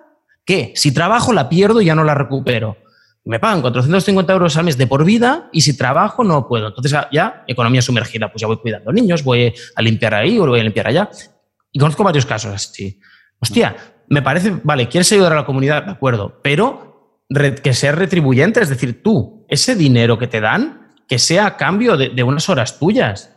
[0.46, 2.78] que si trabajo la pierdo y ya no la recupero.
[3.26, 6.68] Me pagan 450 euros al mes de por vida y si trabajo no puedo.
[6.68, 10.60] Entonces ya, economía sumergida, pues ya voy cuidando niños, voy a limpiar ahí o voy
[10.60, 11.10] a limpiar allá.
[11.72, 13.00] Y conozco varios casos así.
[13.40, 13.76] Hostia,
[14.10, 17.24] me parece, vale, quieres ayudar a la comunidad, de acuerdo, pero
[17.64, 21.96] que sea retribuyente, es decir, tú, ese dinero que te dan, que sea a cambio
[21.96, 23.34] de, de unas horas tuyas.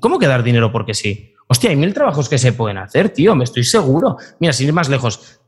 [0.00, 1.34] ¿Cómo que dar dinero porque sí?
[1.48, 4.16] Hostia, hay mil trabajos que se pueden hacer, tío, me estoy seguro.
[4.38, 5.40] Mira, sin ir más lejos,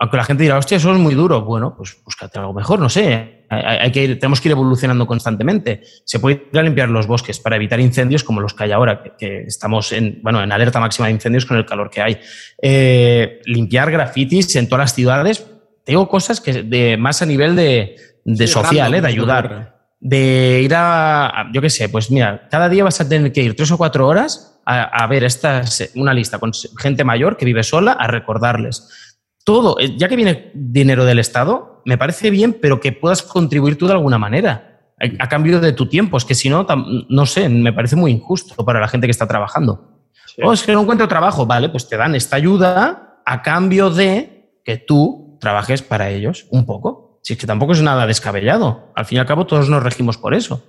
[0.00, 1.42] aunque la gente dirá, hostia, eso es muy duro.
[1.42, 3.44] Bueno, pues búscate algo mejor, no sé.
[3.50, 5.82] Hay, que tenemos que ir evolucionando constantemente.
[6.06, 9.02] Se puede ir a limpiar los bosques para evitar incendios como los que hay ahora,
[9.18, 12.18] que, estamos en, bueno, en alerta máxima de incendios con el calor que hay.
[12.62, 15.46] Eh, limpiar grafitis en todas las ciudades.
[15.84, 19.80] Tengo cosas que de, más a nivel de, de social, eh, de ayudar.
[20.00, 23.54] De ir a, yo qué sé, pues mira, cada día vas a tener que ir
[23.54, 25.62] tres o cuatro horas a, a ver esta,
[25.94, 29.09] una lista con gente mayor que vive sola a recordarles
[29.44, 33.78] todo, eh, ya que viene dinero del Estado, me parece bien, pero que puedas contribuir
[33.78, 34.70] tú de alguna manera,
[35.18, 36.16] a, cambio de tu tiempo.
[36.16, 36.66] Es que si no,
[37.08, 39.96] no sé, me parece muy injusto para la gente que está trabajando.
[40.42, 44.60] Oh, es que no encuentro trabajo, vale, pues te dan esta ayuda a cambio de
[44.64, 47.20] que tú trabajes para ellos un poco.
[47.22, 48.92] Si es que tampoco es nada descabellado.
[48.94, 50.62] Al fin y al cabo, todos nos regimos por eso.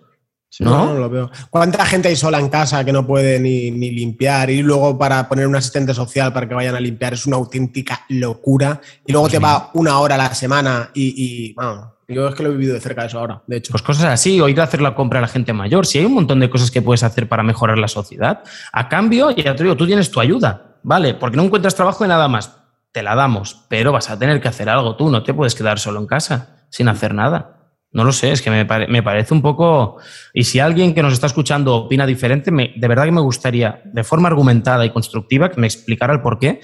[0.59, 0.87] ¿No?
[0.87, 1.31] no, lo veo.
[1.49, 4.49] ¿Cuánta gente hay sola en casa que no puede ni, limpiar?
[4.49, 8.05] Y luego para poner un asistente social para que vayan a limpiar es una auténtica
[8.09, 8.81] locura.
[9.05, 12.49] Y luego te va una hora a la semana y, bueno, yo es que lo
[12.49, 13.71] he vivido de cerca de eso ahora, de hecho.
[13.71, 15.85] Pues cosas así, o ir a hacer la compra a la gente mayor.
[15.85, 18.43] Si hay un montón de cosas que puedes hacer para mejorar la sociedad,
[18.73, 21.13] a cambio, ya te digo, tú tienes tu ayuda, ¿vale?
[21.13, 22.57] Porque no encuentras trabajo de nada más.
[22.91, 25.79] Te la damos, pero vas a tener que hacer algo tú, no te puedes quedar
[25.79, 27.60] solo en casa sin hacer nada.
[27.93, 29.97] No lo sé, es que me, me, parece un poco...
[30.33, 34.03] Y si alguien que nos está escuchando opina diferente, de verdad que me gustaría, de
[34.05, 36.61] forma argumentada y constructiva, que me explicara el por qué.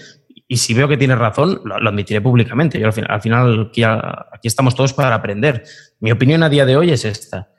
[0.47, 2.79] Y si veo que tiene razón, lo, admitiré públicamente.
[2.79, 5.65] Yo al final, al final aquí, aquí, estamos todos para aprender.
[5.99, 7.49] Mi opinión a día de hoy es esta.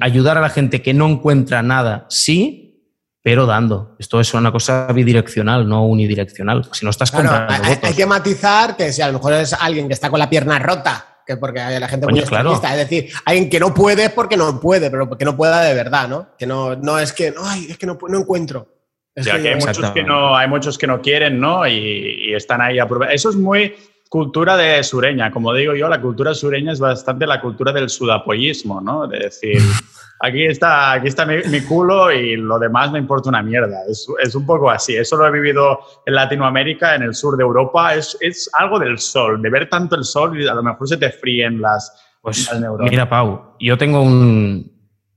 [0.00, 2.86] Ayudar a la gente que no encuentra nada, sí,
[3.20, 3.96] pero dando.
[3.98, 6.68] Esto es una cosa bidireccional, no unidireccional.
[6.70, 9.94] Si no estás hay, hay, que matizar que si a lo mejor es alguien que
[9.94, 12.50] está con la pierna rota que porque hay la gente Coño, muy claro.
[12.50, 12.80] extremista.
[12.80, 15.74] Es decir, alguien que no puede es porque no puede, pero porque no pueda de
[15.74, 16.28] verdad, ¿no?
[16.38, 18.68] Que no, no es que, ay, es que no, no encuentro.
[19.14, 21.66] Es Ya que que hay muchos que no, hay muchos que no quieren, ¿no?
[21.66, 23.12] Y, y están ahí a prueba.
[23.12, 23.74] Eso es muy
[24.12, 25.30] cultura de sureña.
[25.30, 29.06] Como digo yo, la cultura sureña es bastante la cultura del sudapollismo, ¿no?
[29.06, 29.58] De decir,
[30.20, 33.78] aquí está, aquí está mi, mi culo y lo demás me importa una mierda.
[33.88, 34.94] Es, es un poco así.
[34.94, 37.94] Eso lo he vivido en Latinoamérica, en el sur de Europa.
[37.94, 40.98] Es, es algo del sol, de ver tanto el sol y a lo mejor se
[40.98, 41.90] te fríen las,
[42.20, 42.90] Pues las neuronas.
[42.90, 44.70] mira, Pau, yo tengo un,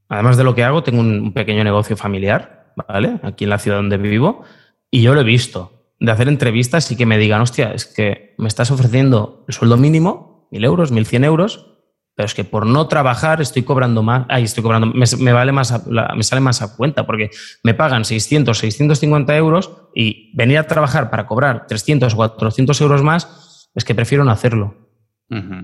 [0.08, 3.20] además de lo que hago, tengo un, un pequeño negocio familiar, ¿vale?
[3.24, 4.46] Aquí en la ciudad donde vivo,
[4.90, 5.75] y yo lo he visto,
[6.06, 9.78] de hacer entrevistas y que me digan, hostia, es que me estás ofreciendo el sueldo
[9.78, 11.72] mínimo, mil euros, mil cien euros,
[12.16, 15.52] pero es que por no trabajar estoy cobrando más, ay, estoy cobrando, me, me vale
[15.52, 17.30] más, a- la- me sale más a cuenta, porque
[17.64, 23.04] me pagan 600, 650 euros y venir a trabajar para cobrar 300 o 400 euros
[23.04, 24.76] más, es que prefiero no hacerlo.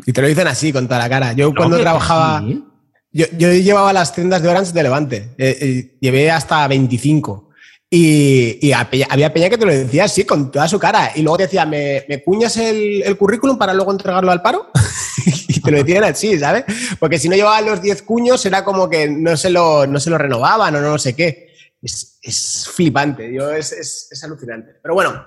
[0.06, 1.34] Y te lo dicen así, con toda la cara.
[1.34, 2.64] Yo cuando trabajaba, sí.
[3.12, 5.36] yo, yo llevaba las tiendas de Orange de Levante.
[5.38, 7.51] Eh, eh, llevé hasta 25.
[7.94, 11.12] Y, y a peña- había peña que te lo decía así, con toda su cara.
[11.14, 14.72] Y luego te decía, ¿me, me cuñas el, el currículum para luego entregarlo al paro?
[15.50, 16.64] y te lo decían así, ¿sabes?
[17.00, 20.10] Porque si no llevaba los 10 cuños, era como que no se lo, no se
[20.10, 21.50] lo renovaban o no sé qué.
[21.82, 24.72] Es, es flipante, yo, es, es, es alucinante.
[24.82, 25.26] Pero bueno,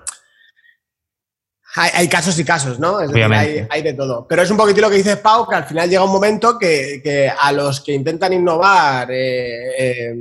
[1.75, 2.99] hay, hay casos y casos, ¿no?
[2.99, 4.25] Es decir, hay, de todo.
[4.27, 6.99] Pero es un poquito lo que dices, Pau, que al final llega un momento que,
[7.03, 10.15] que a los que intentan innovar, eh, eh,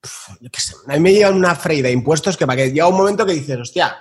[0.00, 2.70] pf, yo qué sé, a mí me llevan una freida de impuestos que para que
[2.70, 3.96] llega un momento que dices, hostia,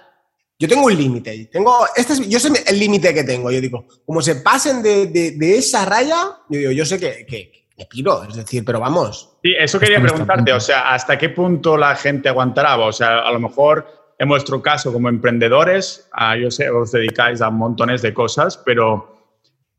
[0.59, 1.49] yo tengo un límite.
[1.51, 3.51] Tengo, este es, yo sé el límite que tengo.
[3.51, 7.25] Yo digo, como se pasen de, de- de esa raya, yo digo, yo sé que,
[7.27, 8.23] que, que me piro.
[8.23, 9.37] Es decir, pero vamos.
[9.43, 12.75] Sí, eso quería preguntarte, o sea, ¿hasta qué punto la gente aguantará?
[12.79, 13.87] O sea, a lo mejor
[14.17, 19.16] en vuestro caso como emprendedores, ah, yo sé, os dedicáis a montones de cosas, pero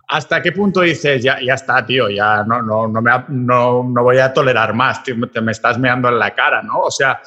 [0.09, 4.03] ¿hasta qué punto dices, ya, ya está, tío, ya no, no, no, me, no, no
[4.03, 6.81] voy a tolerar más, tío, te me estás meando en la cara, ¿no?
[6.81, 7.21] O sea,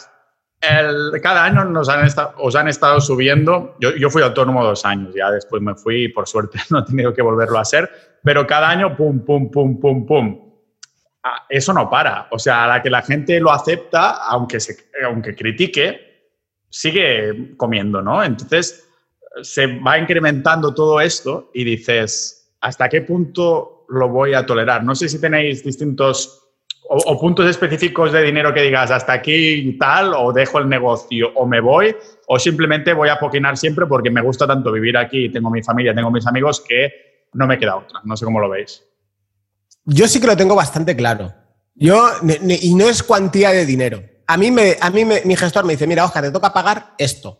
[0.59, 4.83] el- cada año nos han esta- os han estado subiendo, yo, yo fui autónomo dos
[4.85, 7.89] años, ya después me fui y por suerte no he tenido que volverlo a hacer,
[8.23, 10.51] pero cada año, pum, pum, pum, pum, pum
[11.23, 12.27] ah, eso no para.
[12.31, 14.75] O sea, a la que la gente lo acepta, aunque, se,
[15.05, 16.29] aunque critique,
[16.69, 18.23] sigue comiendo, ¿no?
[18.23, 18.87] Entonces,
[19.41, 24.83] se va incrementando todo esto y dices, ¿hasta qué punto lo voy a tolerar?
[24.83, 26.37] No sé si tenéis distintos
[26.93, 31.45] o, puntos específicos de dinero que digas, hasta aquí tal, o dejo el negocio o
[31.45, 31.95] me voy,
[32.27, 35.95] o simplemente voy a poquinar siempre porque me gusta tanto vivir aquí, tengo mi familia,
[35.95, 36.91] tengo mis amigos, que
[37.33, 38.01] no me queda otra.
[38.03, 38.83] No sé cómo lo veis.
[39.85, 41.33] Yo sí que lo tengo bastante claro.
[41.75, 42.09] Yo,
[42.61, 44.03] y no es cuantía de dinero.
[44.27, 46.93] A mí, me, a mí me- mi gestor me dice, mira, Oscar, te toca pagar
[46.97, 47.39] esto.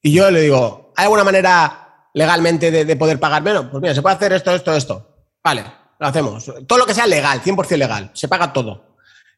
[0.00, 1.81] Y yo le digo, ¿hay alguna manera
[2.14, 3.66] legalmente de, de poder pagar menos?
[3.70, 5.08] Pues mira, se puede hacer esto, esto, esto.
[5.42, 5.64] Vale,
[5.98, 6.52] lo hacemos.
[6.66, 8.96] Todo lo que sea legal, 100% legal, se paga todo.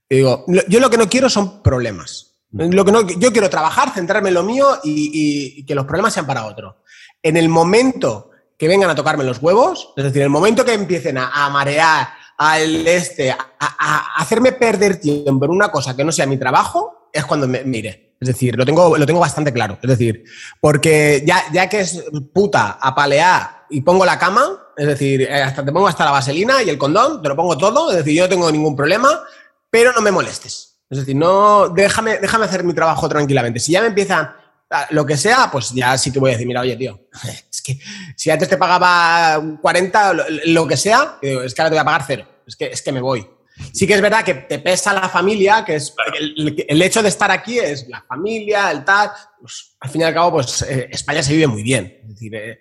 [0.09, 2.33] Y digo, yo lo que no quiero son problemas.
[2.51, 6.27] Lo que no, yo quiero trabajar, centrarme en lo mío y, que los problemas sean
[6.27, 6.83] para otro.
[7.23, 10.75] En el momento que vengan a tocarme los huevos, es decir, en el momento que
[10.75, 16.13] empiecen a, marear, al este, a- a hacerme perder tiempo en una cosa que no
[16.13, 18.17] sea mi trabajo, es cuando me, me iré.
[18.21, 19.79] Es decir, lo tengo, lo tengo bastante claro.
[19.83, 20.25] Es decir,
[20.61, 24.47] porque ya, ya que es puta, apalear y pongo la cama,
[24.77, 27.57] es decir, eh, hasta te pongo hasta la vaselina y el condón, te lo pongo
[27.59, 29.23] todo, es decir, yo no tengo ningún problema,
[29.71, 30.79] pero no me molestes.
[30.89, 33.61] Es decir, no, déjame, déjame hacer mi trabajo tranquilamente.
[33.61, 34.31] Si ya me empiezan
[34.71, 37.01] a- lo que sea, pues ya sí que voy a decir, mira, oye, tío,
[37.51, 37.79] es que
[38.17, 41.85] si antes te pagaba 40, lo, lo que sea, es que ahora te voy a
[41.85, 42.27] pagar cero.
[42.47, 43.27] Es que, es que me voy.
[43.73, 47.09] Sí que es verdad que te pesa la familia, que es el, el hecho de
[47.09, 49.11] estar aquí es la familia, el tal.
[49.41, 52.01] Pues, al fin y al cabo, pues eh, España se vive muy bien.
[52.03, 52.61] Es decir, eh,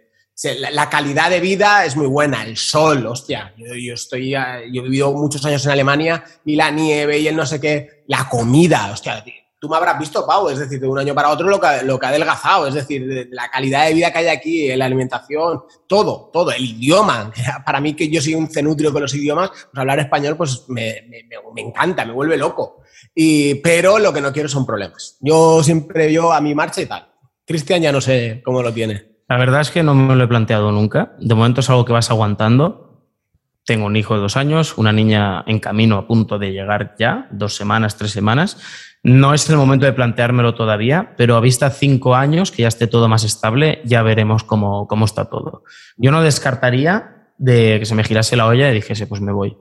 [0.72, 3.54] la calidad de vida es muy buena, el sol, hostia.
[3.58, 7.28] Yo, yo estoy, eh, yo he vivido muchos años en Alemania y la nieve y
[7.28, 9.24] el no sé qué, la comida, hostia.
[9.64, 12.10] Tú me habrás visto, Pau, es decir, de un año para otro lo que, ha
[12.10, 16.30] adelgazado, es decir, de- de la calidad de vida que hay aquí, la alimentación, todo,
[16.34, 17.32] todo, el idioma.
[17.66, 21.06] Para mí, que yo soy un cenutrio con los idiomas, pues hablar español pues me-
[21.08, 22.82] me encanta, me vuelve loco.
[23.16, 25.16] Y, pero lo que no quiero son problemas.
[25.22, 27.08] Yo siempre yo a mi marcha y tal.
[27.46, 29.14] Cristian ya no sé cómo lo tiene.
[29.30, 31.14] La verdad es que no me lo he planteado nunca.
[31.22, 32.93] De momento es algo que vas aguantando.
[33.66, 37.28] Tengo un hijo de dos años, una niña en camino a punto de llegar ya,
[37.32, 38.58] dos semanas, tres semanas.
[39.04, 42.88] No es el momento de planteármelo todavía, pero a vista cinco años, que ya esté
[42.88, 45.64] todo más estable, ya veremos cómo, cómo está todo.
[45.98, 49.58] Yo no descartaría de que se me girase la olla y dijese, pues me voy.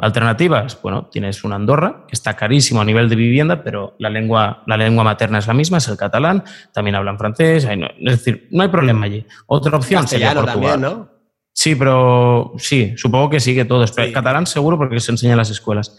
[0.00, 4.62] Alternativas, bueno, tienes una Andorra, que está carísimo a nivel de vivienda, pero la lengua,
[4.66, 8.48] la lengua materna es la misma, es el catalán, también hablan francés, no- es decir,
[8.52, 9.26] no hay problema allí.
[9.46, 10.80] Otra opción sería Portugal.
[10.80, 11.17] también, ¿no?
[11.58, 13.84] Sí, pero sí, supongo que sí, que todo.
[13.84, 14.12] Sí.
[14.12, 15.98] Catalán seguro porque se enseña en las escuelas.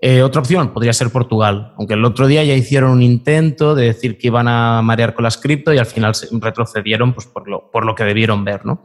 [0.00, 3.88] Eh, otra opción podría ser Portugal, aunque el otro día ya hicieron un intento de
[3.88, 7.46] decir que iban a marear con las cripto y al final se retrocedieron pues, por,
[7.46, 8.64] lo, por lo que debieron ver.
[8.64, 8.84] ¿no?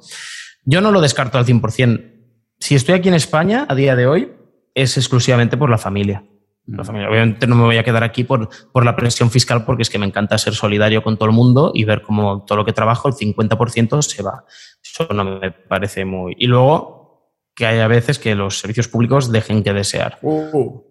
[0.65, 2.11] Yo no lo descarto al 100%.
[2.59, 4.33] Si estoy aquí en España a día de hoy,
[4.75, 6.25] es exclusivamente por la familia.
[6.65, 7.09] La familia.
[7.09, 9.97] Obviamente no me voy a quedar aquí por, por la presión fiscal porque es que
[9.97, 13.07] me encanta ser solidario con todo el mundo y ver cómo todo lo que trabajo,
[13.07, 14.43] el 50% se va.
[14.91, 16.35] Eso no me parece muy...
[16.37, 20.17] Y luego que hay a veces que los servicios públicos dejen que desear.
[20.21, 20.81] Uh.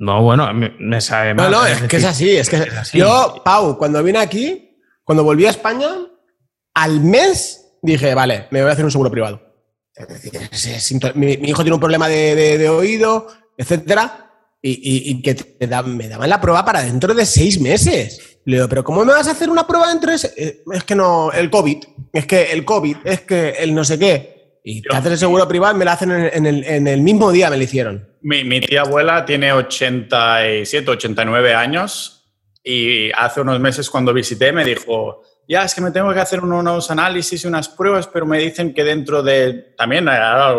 [0.00, 1.50] No, bueno, me, sabe No, mal.
[1.50, 2.36] no, es que es así.
[2.36, 2.98] Es que así.
[2.98, 5.88] yo, Pau, cuando vine aquí, cuando volví a España,
[6.74, 9.40] al mes dije, vale, me voy a hacer un seguro privado.
[9.94, 13.26] Es decir, mi, mi hijo tiene un problema de, de- de oído,
[13.56, 14.27] etcétera,
[14.62, 18.38] y, y- y que te da- me daban la prueba para dentro de seis meses.
[18.44, 20.34] Le digo, pero ¿cómo me vas a hacer una prueba dentro de seis?
[20.36, 21.78] Eh, Es que no, el COVID,
[22.12, 24.60] es que el COVID, es que el no sé qué.
[24.64, 27.00] Y te haces el seguro privado y me lo hacen en, en el, en el
[27.00, 28.06] mismo día, me lo hicieron.
[28.22, 32.26] Mi, mi tía abuela tiene 87, 89 años
[32.62, 36.40] y hace unos meses cuando visité me dijo, ya es que me tengo que hacer
[36.40, 40.06] unos análisis y unas pruebas, pero me dicen que dentro de también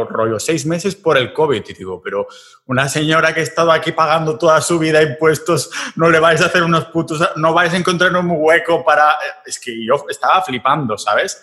[0.10, 1.64] rollo seis meses por el COVID.
[1.70, 2.28] Y digo, pero
[2.66, 6.48] una señora que ha estado aquí pagando toda su vida impuestos, no le vais a
[6.48, 9.14] hacer unos putos, no vais a encontrar un hueco para...
[9.46, 11.40] Es que yo estaba flipando, ¿sabes?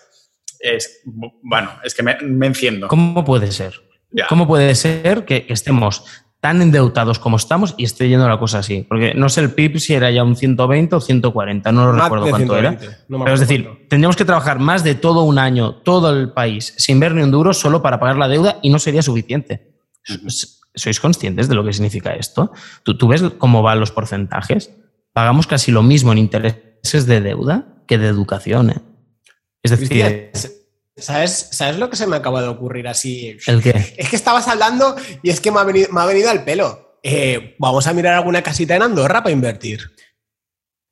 [0.59, 2.89] Es, bueno, es que me, me enciendo.
[2.89, 3.81] ¿Cómo puede ser?
[4.11, 4.27] Ya.
[4.27, 6.05] ¿Cómo puede ser que estemos
[6.41, 8.85] tan endeudados como estamos y esté yendo la cosa así?
[8.89, 12.05] Porque no sé el PIB si era ya un 120 o 140, no lo Más
[12.05, 12.71] recuerdo cuánto era.
[12.71, 13.83] 120, no me Pero es decir, cuánto.
[13.89, 17.31] tendríamos que trabajar más de todo un año, todo el país, sin ver ni un
[17.31, 19.75] duro, solo para pagar la deuda y no sería suficiente.
[20.75, 22.53] ¿Sois conscientes de lo que significa esto?
[22.85, 24.73] ¿Tú, tú ves cómo van los porcentajes?
[25.13, 28.71] Pagamos casi lo mismo en intereses de deuda que de educación.
[28.71, 28.83] ¿eh?
[29.63, 30.31] Es decir, Cristian,
[30.97, 33.37] ¿sabes, ¿sabes lo que se me acaba de ocurrir así?
[33.47, 33.95] ¿el qué?
[33.97, 36.99] Es que estabas hablando y es que me ha venido, me ha venido al pelo.
[37.03, 39.81] Eh, vamos a mirar alguna casita en Andorra para invertir.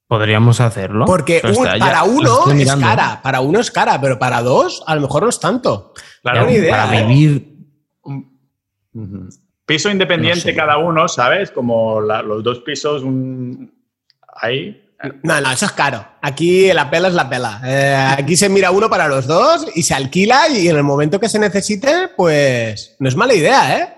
[0.07, 1.07] Podríamos hacerlo.
[1.07, 4.95] Porque un- está, para uno es cara, para uno es cara, pero para dos a
[4.95, 5.93] lo mejor no es tanto.
[6.23, 7.07] Claro, idea, para ¿eh?
[7.07, 7.55] vivir.
[9.67, 10.55] Piso independiente No sé.
[10.55, 11.51] cada uno, ¿sabes?
[11.51, 13.73] Como la- los dos pisos, un...
[14.37, 14.84] ahí.
[15.23, 16.07] No, no, eso es caro.
[16.23, 17.61] Aquí la pela es la pela.
[17.65, 21.21] Eh, aquí se mira uno para los dos y se alquila y en el momento
[21.21, 23.89] que se necesite, pues no es mala idea, ¿eh?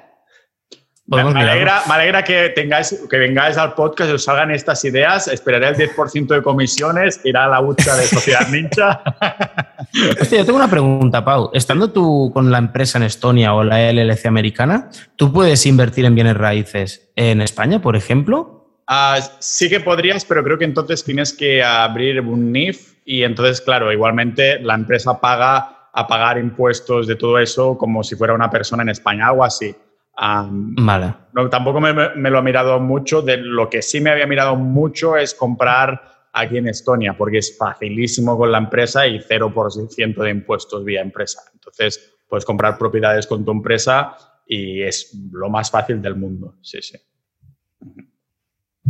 [1.08, 1.62] Me, Podemos me mirarlo.
[1.62, 5.28] alegra, me alegra que, tengáis, que vengáis al podcast y os salgan estas ideas.
[5.28, 9.02] Esperaré el 10% de comisiones, irá a la hucha de Sociedad Ninja.
[10.20, 11.50] Hostia, yo tengo una pregunta, Pau.
[11.54, 16.16] Estando tú con la empresa en Estonia o la LLC americana, ¿tú puedes invertir en
[16.16, 18.55] bienes raíces en España, por ejemplo?
[18.86, 23.60] Ah, sí que podrías, pero creo que entonces tienes que abrir un NIF y entonces,
[23.60, 28.50] claro, igualmente la empresa paga a pagar impuestos de todo eso como si fuera una
[28.50, 29.74] persona en España, algo así.
[30.18, 31.14] Vale.
[31.32, 33.22] No, tampoco me, me lo he mirado mucho.
[33.22, 37.56] De lo que sí me había mirado mucho es comprar aquí en Estonia, porque es
[37.56, 41.40] facilísimo con la empresa y 0% de impuestos vía empresa.
[41.54, 44.16] Entonces, puedes comprar propiedades con tu empresa
[44.46, 46.56] y es lo más fácil del mundo.
[46.60, 46.98] Sí, sí.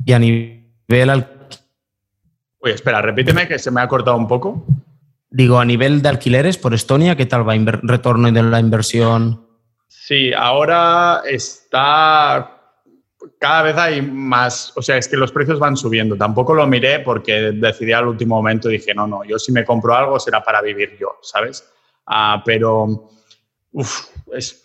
[0.04, 1.48] Y a nivel, al-
[2.60, 4.64] Oye, espera, repíteme que se me ha cortado un poco.
[5.30, 9.46] digo, a nivel de alquileres por Estonia, ¿qué tal va el retorno de la inversión?
[9.88, 12.52] Sí, ahora está.
[13.38, 14.72] Cada vez hay más.
[14.76, 16.16] O sea, es que los precios van subiendo.
[16.16, 18.68] Tampoco lo miré porque decidí al último momento.
[18.68, 21.68] Dije, no, no, yo si me compro algo será para vivir yo, ¿sabes?
[22.06, 23.10] Ah, pero.
[23.72, 24.64] Uf, es.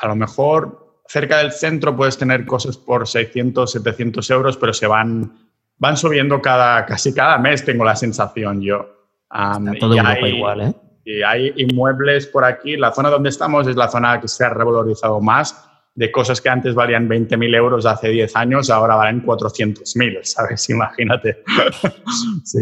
[0.00, 4.86] A lo mejor cerca del centro puedes tener cosas por 600, 700 euros, pero se
[4.86, 5.32] van.
[5.76, 8.86] Van subiendo cada, casi cada mes, tengo la sensación yo.
[9.28, 10.74] Ah, Está todo y Europa hay- igual, ¿eh?
[11.04, 12.76] y hay inmuebles por aquí.
[12.76, 16.48] La zona donde estamos es la zona que se ha revalorizado más de cosas que
[16.48, 20.68] antes valían 20.000 euros hace 10 años, ahora valen 400.000, ¿sabes?
[20.70, 21.42] Imagínate.
[22.44, 22.58] Sí.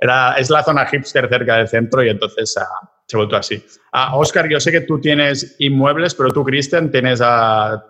[0.00, 2.66] Era, es la zona hipster cerca del centro y entonces ah,
[3.06, 3.62] se vuelto así.
[3.92, 7.82] Ah, Oscar, yo sé que tú tienes inmuebles, pero tú, Cristian, tienes ah,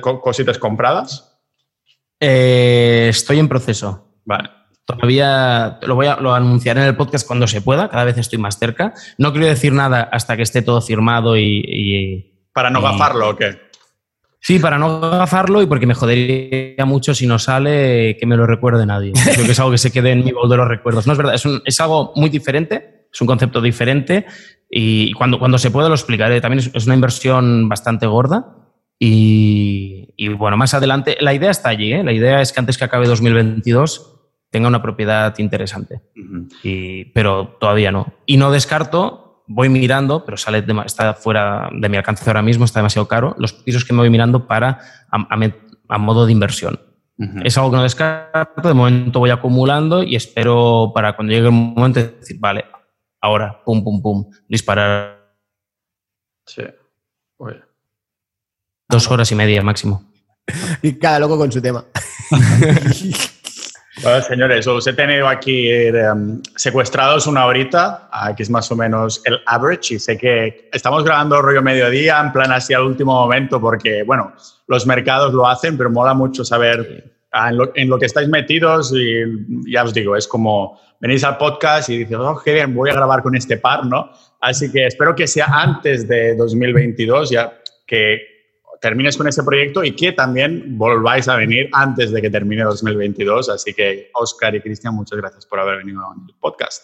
[0.00, 1.38] co- cositas compradas.
[2.20, 4.18] Eh, estoy en proceso.
[4.24, 4.50] Vale.
[4.84, 8.38] Todavía lo voy a lo anunciaré en el podcast cuando se pueda, cada vez estoy
[8.38, 8.92] más cerca.
[9.18, 13.30] No quiero decir nada hasta que esté todo firmado y- y ¿Para no Y- gafarlo
[13.30, 13.58] o qué?
[14.44, 18.44] Sí, para no gafarlo y porque me jodería mucho si no sale que me lo
[18.44, 19.12] recuerde nadie.
[19.34, 21.06] Creo que es algo que se quede en mi baúl de los recuerdos.
[21.06, 24.26] No es verdad, es, un- es algo muy diferente, es un concepto diferente
[24.68, 26.40] y cuando, cuando se pueda lo explicaré.
[26.40, 28.56] También es, es una inversión bastante gorda
[28.98, 32.02] y, y, bueno, más adelante, la idea está allí, ¿eh?
[32.02, 34.08] la idea es que antes que acabe 2022
[34.50, 36.02] tenga una propiedad interesante,
[36.62, 38.12] y, pero todavía no.
[38.26, 42.80] Y no descarto voy mirando, pero sale está fuera de mi alcance ahora mismo, está
[42.80, 44.78] demasiado caro, los pisos que me voy mirando para
[45.10, 46.80] a, modo de inversión.
[47.44, 51.52] Es algo que no descarto, de momento voy acumulando y espero para cuando llegue el
[51.52, 52.64] momento de decir, vale,
[53.20, 55.36] ahora, pum, pum, pum, disparar.
[56.46, 56.62] Sí.
[58.88, 60.10] Dos horas y media máximo.
[60.82, 61.84] Y cada loco con su tema.
[64.00, 69.20] Bueno, señores, os he tenido aquí em, secuestrados una horita, que es más o menos
[69.26, 73.60] el average, y sé que estamos grabando rollo mediodía, en plan así al último momento,
[73.60, 74.32] porque, bueno,
[74.66, 79.70] los mercados lo hacen, pero mola mucho saber ah, en, lo, que estáis metidos y
[79.70, 82.94] ya os digo, es como venís al podcast y dices, oh, qué bien, voy a
[82.94, 84.10] grabar con este par, ¿no?
[84.40, 87.52] Así que espero que sea antes de 2022, ya
[87.86, 88.31] que
[88.82, 93.48] termines con ese proyecto y que también volváis a venir antes de que termine 2022.
[93.48, 96.82] Así que, Oscar y Cristian, muchas gracias por haber venido al podcast.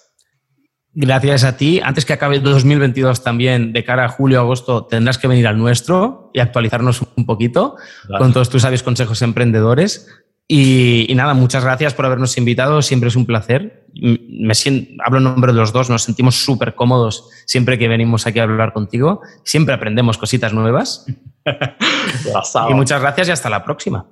[0.95, 1.81] Gracias a ti.
[1.83, 6.31] Antes que acabe 2022 también, de cara a julio, agosto, tendrás que venir al nuestro
[6.33, 7.77] y actualizarnos un poquito
[8.17, 10.09] con todos tus sabios consejos emprendedores.
[10.51, 12.81] Y, nada, muchas gracias por habernos invitado.
[12.81, 13.87] Siempre es un placer.
[13.95, 18.27] Me siento, hablo en nombre de los dos, nos sentimos súper cómodos siempre que venimos
[18.27, 19.21] aquí a hablar contigo.
[19.45, 21.05] Siempre aprendemos cositas nuevas.
[22.71, 24.07] y muchas gracias y hasta la próxima.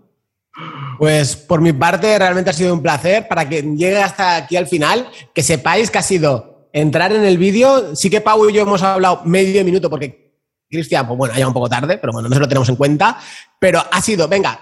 [0.98, 4.66] Pues por mi parte realmente ha sido un placer para que llegue hasta aquí al
[4.66, 7.96] final, que sepáis que ha sido entrar en el vídeo.
[7.96, 10.34] Sí que Pau y yo hemos hablado medio minuto porque
[10.68, 12.76] Cristian, pues bueno, ha llegado un poco tarde, pero bueno, no se lo tenemos en
[12.76, 13.18] cuenta.
[13.58, 14.60] Pero ha sido, venga,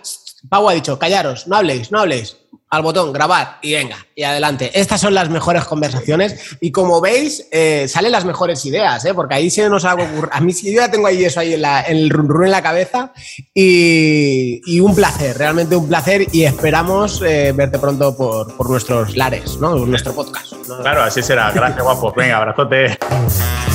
[0.48, 2.36] Pau ha dicho, callaros, no habléis, no habléis
[2.74, 4.70] al botón, grabar y venga, y adelante.
[4.74, 9.14] Estas son las mejores conversaciones y como veis, eh, salen las mejores ideas, ¿eh?
[9.14, 10.28] porque ahí se nos ha ocurrido.
[10.32, 12.62] A mí sí, yo ya tengo ahí eso ahí en, el run, run en la
[12.62, 13.12] cabeza
[13.54, 19.56] y, un placer, realmente un placer y esperamos eh, verte pronto por, por, nuestros lares,
[19.58, 19.70] ¿no?
[19.70, 20.52] Por nuestro podcast.
[20.82, 21.50] Claro, así será.
[21.52, 22.12] Gracias, guapo.
[22.14, 22.98] Venga, abrazote.